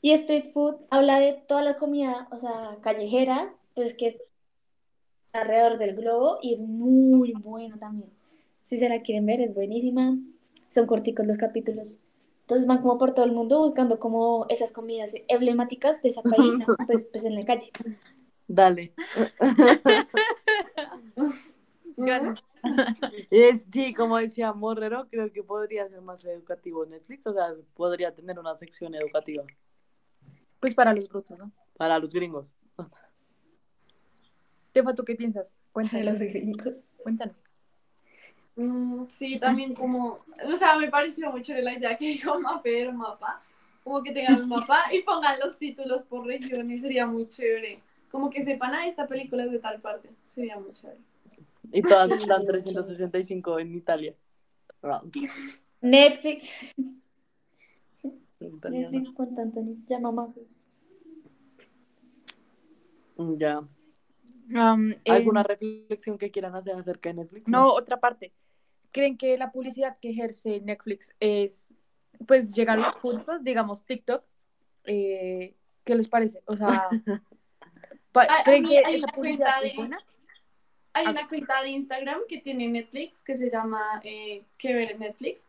[0.03, 4.23] Y Street Food habla de toda la comida, o sea, callejera, pues que está
[5.33, 8.11] alrededor del globo y es muy bueno también.
[8.63, 10.17] Si se la quieren ver, es buenísima.
[10.69, 12.05] Son corticos los capítulos.
[12.43, 16.65] Entonces van como por todo el mundo buscando como esas comidas emblemáticas de ese país,
[16.87, 17.73] pues, pues en la calle.
[18.49, 18.93] Dale.
[21.97, 22.43] Gracias.
[23.31, 28.13] Es, sí, como decía Morrero, creo que podría ser más educativo Netflix, o sea, podría
[28.15, 29.45] tener una sección educativa
[30.61, 31.53] Pues para los brutos, ¿no?
[31.77, 32.53] para los gringos.
[34.73, 35.53] Tefa, ¿tú qué piensas?
[35.55, 36.05] De Cuéntanos.
[36.05, 36.85] los gringos.
[36.97, 37.45] Cuéntanos.
[38.57, 42.71] Mm, sí, también como, o sea, me pareció muy chévere la idea que dijo Mafe
[42.71, 43.41] del mapa,
[43.85, 47.81] como que tengan un mapa y pongan los títulos por regiones, sería muy chévere.
[48.11, 51.01] Como que sepan, ah, esta película es de tal parte, sería muy chévere.
[51.73, 54.15] Y todas están 365 en Italia.
[55.81, 56.75] Netflix.
[58.41, 60.33] Netflix con tanto se llama.
[63.17, 63.63] Mm, Ya.
[64.55, 67.49] Am, ¿Alguna em, reflexión que quieran hacer acerca de Netflix?
[67.49, 68.33] No, otra parte.
[68.93, 71.69] ¿Creen que la publicidad que ejerce Netflix es,
[72.27, 74.25] pues, llegar a los puntos, digamos, TikTok?
[74.85, 75.55] Eh,
[75.85, 76.43] ¿Qué les parece?
[76.47, 76.89] O sea,
[78.15, 79.99] A- a ¿creen mí que hay una cuenta de- buena?
[80.93, 81.11] Hay Ah.
[81.11, 85.47] una cuenta de Instagram que tiene Netflix que se llama eh, ¿Qué ver Netflix?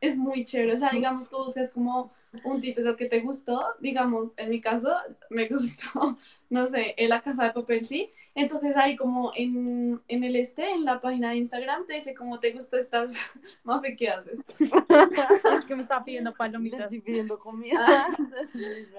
[0.00, 2.12] Es muy chévere, o sea, digamos, tú buscas como
[2.44, 4.94] un título que te gustó, digamos, en mi caso,
[5.30, 6.18] me gustó,
[6.50, 8.10] no sé, La Casa de Papel, sí.
[8.36, 12.38] Entonces ahí como en, en el este, en la página de Instagram, te dice cómo
[12.38, 13.14] te gustó estas,
[13.64, 14.40] Mafe, ¿qué haces?
[15.58, 16.80] Es que me estaba pidiendo palomitas.
[16.82, 17.78] estoy pidiendo comida.
[17.80, 18.16] Ah.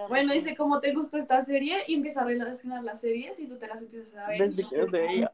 [0.09, 3.57] Bueno, dice cómo te gustó esta serie y empieza a relacionar las series y tú
[3.57, 4.49] te las empiezas a ver.
[4.49, 5.31] Desde que se veía.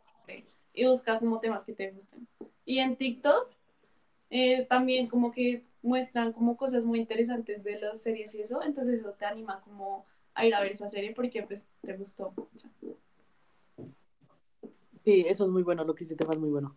[0.73, 2.27] y busca como temas que te gusten.
[2.65, 3.49] Y en TikTok
[4.29, 8.99] eh, también como que muestran como cosas muy interesantes de las series y eso, entonces
[8.99, 12.33] eso te anima como a ir a ver esa serie porque pues te gustó.
[12.35, 12.67] mucho.
[15.05, 16.75] Sí, eso es muy bueno, lo que hiciste fue muy bueno.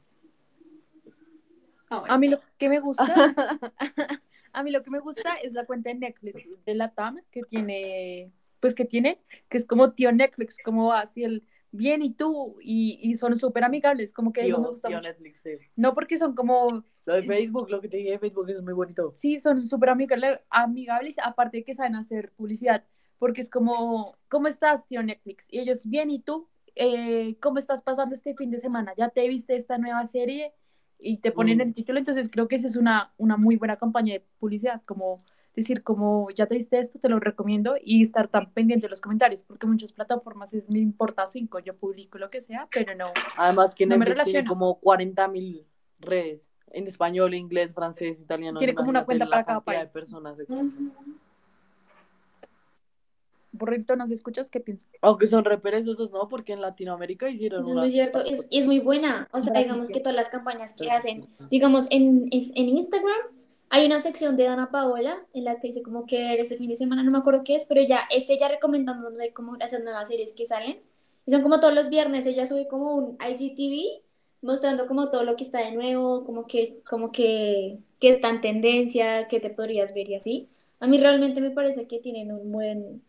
[1.91, 2.14] Ah, bueno.
[2.14, 3.35] A mí lo que me gusta,
[4.53, 7.43] a mí lo que me gusta es la cuenta de Netflix de la TAM que
[7.43, 12.14] tiene, pues que tiene, que es como tío Netflix, como va así el bien y
[12.14, 15.11] tú, y, y son súper amigables, como que eso me Tío, gusta tío mucho.
[15.11, 15.59] Netflix, sí.
[15.77, 18.62] No porque son como, Lo de Es- Facebook, lo que te dije de Facebook, es
[18.62, 19.14] muy bonito.
[19.14, 22.85] sí, son súper amigables, amigables, aparte de que saben hacer publicidad,
[23.18, 25.47] porque es como, ¿cómo estás, tío Netflix?
[25.51, 26.49] Y ellos, bien, ¿y tú?
[26.77, 28.93] Eh, ¿Cómo estás pasando este fin de semana?
[28.97, 30.53] ¿Ya te viste esta nueva serie?
[30.99, 31.61] Y te ponen Mm.
[31.62, 35.18] el título, entonces creo que esa es una, una muy buena campaña de publicidad, como
[35.55, 39.01] decir, como ya te viste esto, te lo recomiendo y estar tan pendiente de los
[39.01, 43.12] comentarios, porque muchas plataformas es me importa cinco, yo publico lo que sea, pero no.
[43.39, 45.66] Además que No Netflix tiene como 40 mil
[45.99, 46.47] redes.
[46.72, 48.59] En español, inglés, francés, italiano.
[48.59, 49.93] Tiene como una cuenta para cada país.
[49.93, 50.37] de personas.
[53.59, 54.48] Borrito, ¿nos escuchas?
[54.50, 54.90] ¿Qué piensas?
[55.02, 56.28] Aunque son re perezosos, ¿no?
[56.28, 57.82] Porque en Latinoamérica hicieron Eso es una...
[57.82, 59.28] muy cierto, es- y es muy buena.
[59.32, 59.64] O sea, Gracias.
[59.64, 63.16] digamos que todas las campañas que hacen, digamos, en, es- en Instagram
[63.68, 66.76] hay una sección de Dana Paola en la que dice como que este fin de
[66.76, 70.32] semana, no me acuerdo qué es, pero ya es ella recomendándome como esas nuevas series
[70.34, 70.78] que salen.
[71.26, 74.02] Y son como todos los viernes, ella sube como un IGTV
[74.42, 78.40] mostrando como todo lo que está de nuevo, como que, como que, que está en
[78.40, 80.48] tendencia, que te podrías ver y así.
[80.78, 83.02] A mí realmente me parece que tienen un buen,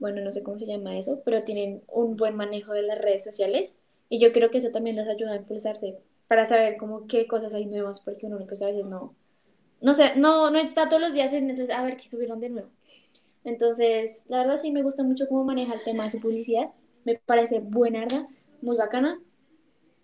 [0.00, 3.24] bueno, no sé cómo se llama eso, pero tienen un buen manejo de las redes
[3.24, 3.76] sociales
[4.10, 5.98] y yo creo que eso también les ayuda a impulsarse
[6.28, 9.14] para saber como qué cosas hay nuevas, porque uno pues no,
[9.80, 12.70] no sé, no, no está todos los días en a ver qué subieron de nuevo.
[13.44, 16.70] Entonces, la verdad sí me gusta mucho cómo maneja el tema de su publicidad,
[17.04, 18.28] me parece buenarda,
[18.62, 19.20] muy bacana.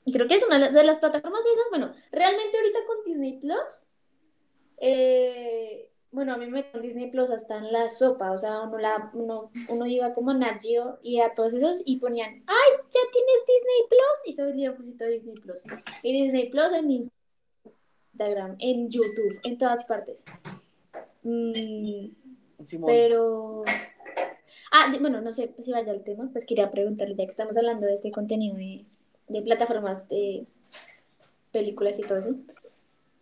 [0.05, 2.78] Y creo que es una de las- de las plataformas de esas, bueno, realmente ahorita
[2.86, 3.88] con Disney Plus,
[4.78, 8.78] eh, bueno, a mí me meten Disney Plus hasta en la sopa, o sea, uno,
[8.78, 12.72] la, uno, uno iba como a Nat Geo y a todos esos y ponían, ¡ay,
[12.88, 14.59] ya tienes Disney Plus!
[14.59, 15.62] Y un poquito de Disney Plus.
[16.02, 20.24] Y Disney Plus en Instagram, en YouTube, en todas partes.
[21.22, 22.09] Mm,
[22.86, 23.64] pero...
[24.72, 27.86] Ah, bueno, no sé si vaya al tema, pues quería preguntarle, ya que estamos hablando
[27.86, 28.84] de este contenido de,
[29.28, 30.46] de plataformas de
[31.52, 32.34] películas y todo eso.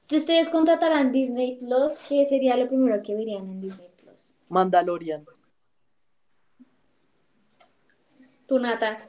[0.07, 4.35] Si ustedes contrataran Disney Plus, ¿qué sería lo primero que verían en Disney Plus?
[4.51, 5.25] Mandalorian.
[8.47, 9.09] Tu Nata.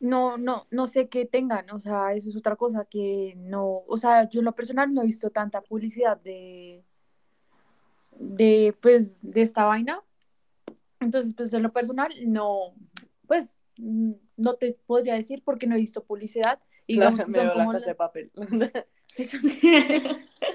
[0.00, 3.96] No, no, no sé qué tengan, o sea, eso es otra cosa que no, o
[3.96, 6.84] sea, yo en lo personal no he visto tanta publicidad de,
[8.18, 10.02] de, pues, de esta vaina.
[11.00, 12.74] Entonces, pues, en lo personal, no,
[13.26, 16.58] pues, mm, no te podría decir porque no he visto publicidad.
[16.86, 18.32] Y Claro, digamos, si me son veo la como casa de la- papel.
[19.06, 19.40] si son,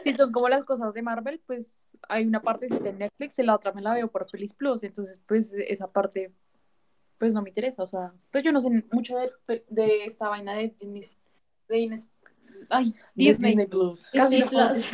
[0.02, 3.56] si son como las cosas de Marvel, pues hay una parte de Netflix y la
[3.56, 6.32] otra me la veo por Pelis Plus, entonces pues esa parte
[7.18, 10.56] pues no me interesa, o sea, pues yo no sé mucho de, de esta vaina
[10.56, 11.04] de Disney,
[11.68, 12.10] de Ines-
[12.70, 14.10] ay, Disney, Disney Plus.
[14.12, 14.92] Casi Disney Plus.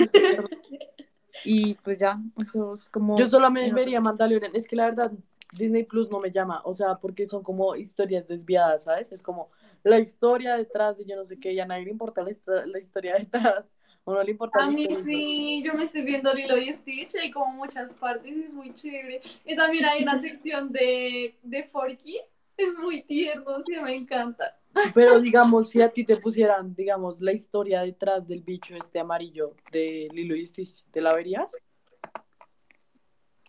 [1.46, 3.18] Y pues ya, eso es como...
[3.18, 4.56] Yo solamente en vería Mandalorian.
[4.56, 5.12] Es que la verdad,
[5.54, 6.62] Disney Plus no me llama.
[6.66, 9.12] O sea, porque son como historias desviadas, ¿sabes?
[9.12, 9.50] Es como
[9.88, 11.54] la historia detrás de yo no sé qué.
[11.54, 13.66] Y a nadie le importa la, historia detrás.
[14.04, 15.04] O no le importa A mí historia.
[15.04, 19.22] sí, yo me estoy viendo Lilo y Stitch, hay como muchas partes, es muy chévere.
[19.46, 22.18] Y también hay una sección de, de Forky,
[22.56, 24.58] es muy tierno, sí, me encanta.
[24.94, 29.56] Pero digamos, si a ti te pusieran, digamos, la historia detrás del bicho este amarillo
[29.72, 31.54] de Lilo y Stitch, ¿te la verías?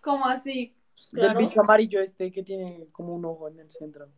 [0.02, 0.74] Como así?
[1.10, 1.38] Claro.
[1.38, 4.08] Del bicho amarillo este que tiene como un ojo en el centro.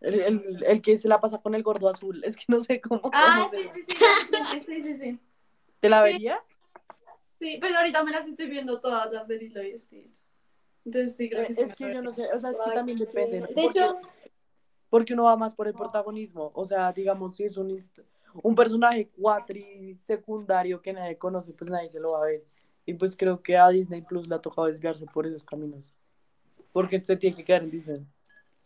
[0.00, 2.22] El, el- el que se la pasa con el gordo azul.
[2.24, 3.10] Es que no sé cómo.
[3.12, 5.18] Ah, cómo sí, sí, sí, sí, sí, sí.
[5.80, 6.12] ¿Te la Sí.
[6.12, 6.40] verías?
[7.40, 10.10] Sí, pero ahorita me las estoy viendo todas las de Lilo y Stitch.
[10.84, 11.62] Entonces sí, creo que sí.
[11.62, 13.40] Es que yo no sé, o sea, es que Ay, también depende.
[13.40, 13.46] ¿no?
[13.48, 14.00] De Porque- hecho,
[14.90, 16.50] porque uno va más por el protagonismo.
[16.54, 17.76] O sea, digamos, si es un,
[18.42, 22.44] un personaje cuatri secundario que nadie conoce, pues nadie se lo va a ver.
[22.86, 25.92] Y pues creo que a Disney Plus le ha tocado desviarse por esos caminos.
[26.72, 27.98] Porque te tiene que quedar en Disney.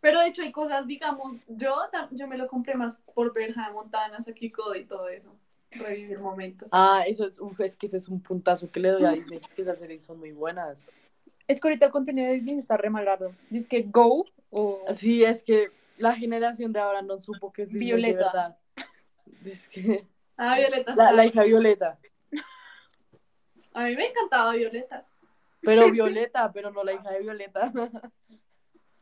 [0.03, 3.53] Pero de hecho hay cosas, digamos, yo, tam- yo me lo compré más por ver
[3.53, 5.35] Hannah Montana, Saki Cody y todo eso.
[5.71, 6.69] Revivir momentos.
[6.73, 9.41] Ah, eso es, uf, es que ese es un puntazo que le doy a Disney,
[9.55, 10.77] que esas series son muy buenas.
[11.47, 13.33] Es que ahorita el contenido de Disney está re malgrado.
[13.49, 14.85] Dice que Go o...
[14.95, 18.25] Sí, es que la generación de ahora no supo que es Disney de Violeta.
[18.33, 18.59] verdad.
[19.47, 21.13] Es que- Ah, Violeta la, está.
[21.13, 21.99] la hija Violeta.
[23.73, 25.07] A mí me encantaba Violeta.
[25.61, 27.73] Pero Violeta, pero no la hija de Violeta.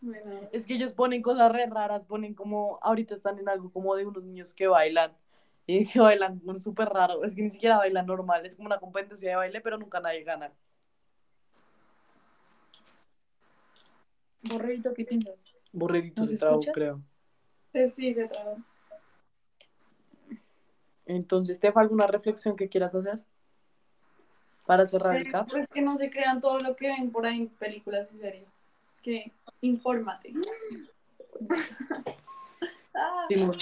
[0.01, 3.95] Bueno, Es que ellos ponen cosas re raras, ponen como, ahorita están en algo como
[3.95, 5.13] de unos niños que bailan,
[5.67, 9.31] y que bailan súper raro, es que ni siquiera bailan normal, es como una competencia
[9.31, 10.53] de baile, pero nunca nadie gana.
[14.43, 15.45] Borrerito, ¿qué piensas?
[15.73, 17.01] Borrerito ¿Nos se trabó, creo.
[17.73, 18.57] sí, sí, se trabó.
[21.07, 23.21] Entonces, ¿te alguna reflexión que quieras hacer?
[24.65, 25.49] Para cerrar el cap.
[25.51, 28.53] Pues que no se crean todo lo que ven por ahí en películas y series.
[29.03, 30.33] Que infórmate.
[32.95, 33.57] Ah, Simón.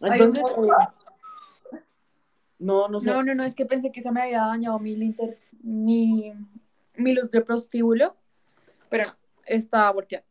[0.00, 1.80] Hay Entonces, eh,
[2.58, 3.10] no, no sé.
[3.10, 6.32] No, no, no, es que pensé que se me había dañado mi, linter, mi,
[6.96, 8.16] mi luz de prostíbulo,
[8.88, 9.12] pero no,
[9.46, 10.24] está volteada.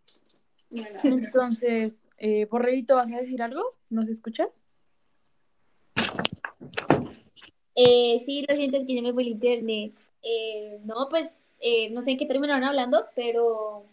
[0.70, 1.00] bueno.
[1.04, 3.64] Entonces, eh, Borrerito, ¿vas a decir algo?
[3.90, 4.66] ¿Nos escuchas?
[7.76, 9.94] eh, sí, lo siento, es que se me fue el internet.
[10.24, 13.86] Eh, no, pues, eh, no sé en qué terminaron hablando, pero,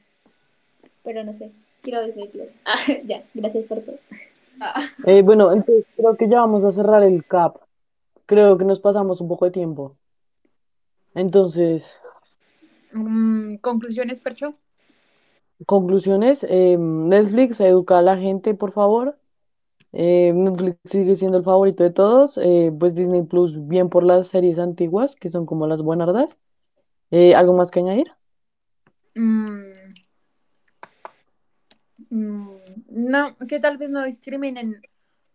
[1.05, 1.53] pero no sé.
[1.83, 2.51] Quiero Disney Plus.
[2.67, 3.99] Ah, ya, gracias por todo.
[4.61, 7.59] Ah, Eh, bueno, entonces creo que ya vamos a cerrar el cap.
[8.27, 9.99] Creo que nos pasamos un poco de tiempo.
[11.15, 11.99] Entonces,
[12.93, 14.55] Mm, Conclusiones, Percho.
[15.67, 16.45] conclusiones.
[16.49, 19.19] eh, Netflix educa a la gente, por favor.
[19.93, 22.39] Eh, Netflix sigue siendo el favorito de todos.
[22.39, 26.39] eh, pues Disney Plus, bien por las series antiguas, que son como las buenardas.
[27.13, 28.09] Eh, ¿algo más que añadir?
[29.17, 29.74] Mm,
[32.15, 34.81] no, que tal vez no discriminen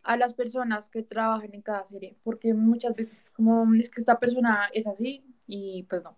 [0.03, 4.19] a las personas que trabajan en cada serie, porque muchas veces como es que esta
[4.19, 6.17] persona es así y pues no.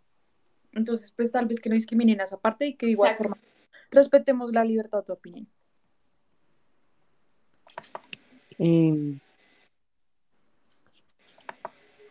[0.74, 3.30] Entonces, pues tal vez que no discriminen a esa parte y que de igual Exacto.
[3.30, 3.42] forma
[3.90, 5.48] respetemos la libertad de opinión.
[8.60, 9.20] Eh,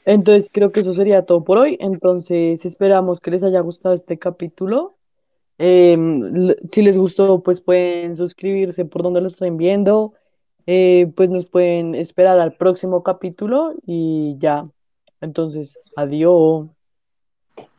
[0.04, 1.78] entonces creo que eso sería todo por hoy.
[1.80, 4.96] Entonces esperamos que les haya gustado este capítulo.
[5.62, 10.14] Eh, l- si les gustó, pues pueden suscribirse por donde lo estén viendo.
[10.66, 14.68] Eh, pues nos pueden esperar al próximo capítulo y ya.
[15.20, 16.66] Entonces, adiós.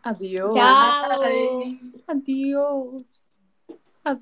[0.03, 0.53] Adiós.
[0.53, 1.21] Chao.
[2.07, 3.03] Adiós.
[4.03, 4.21] Adiós.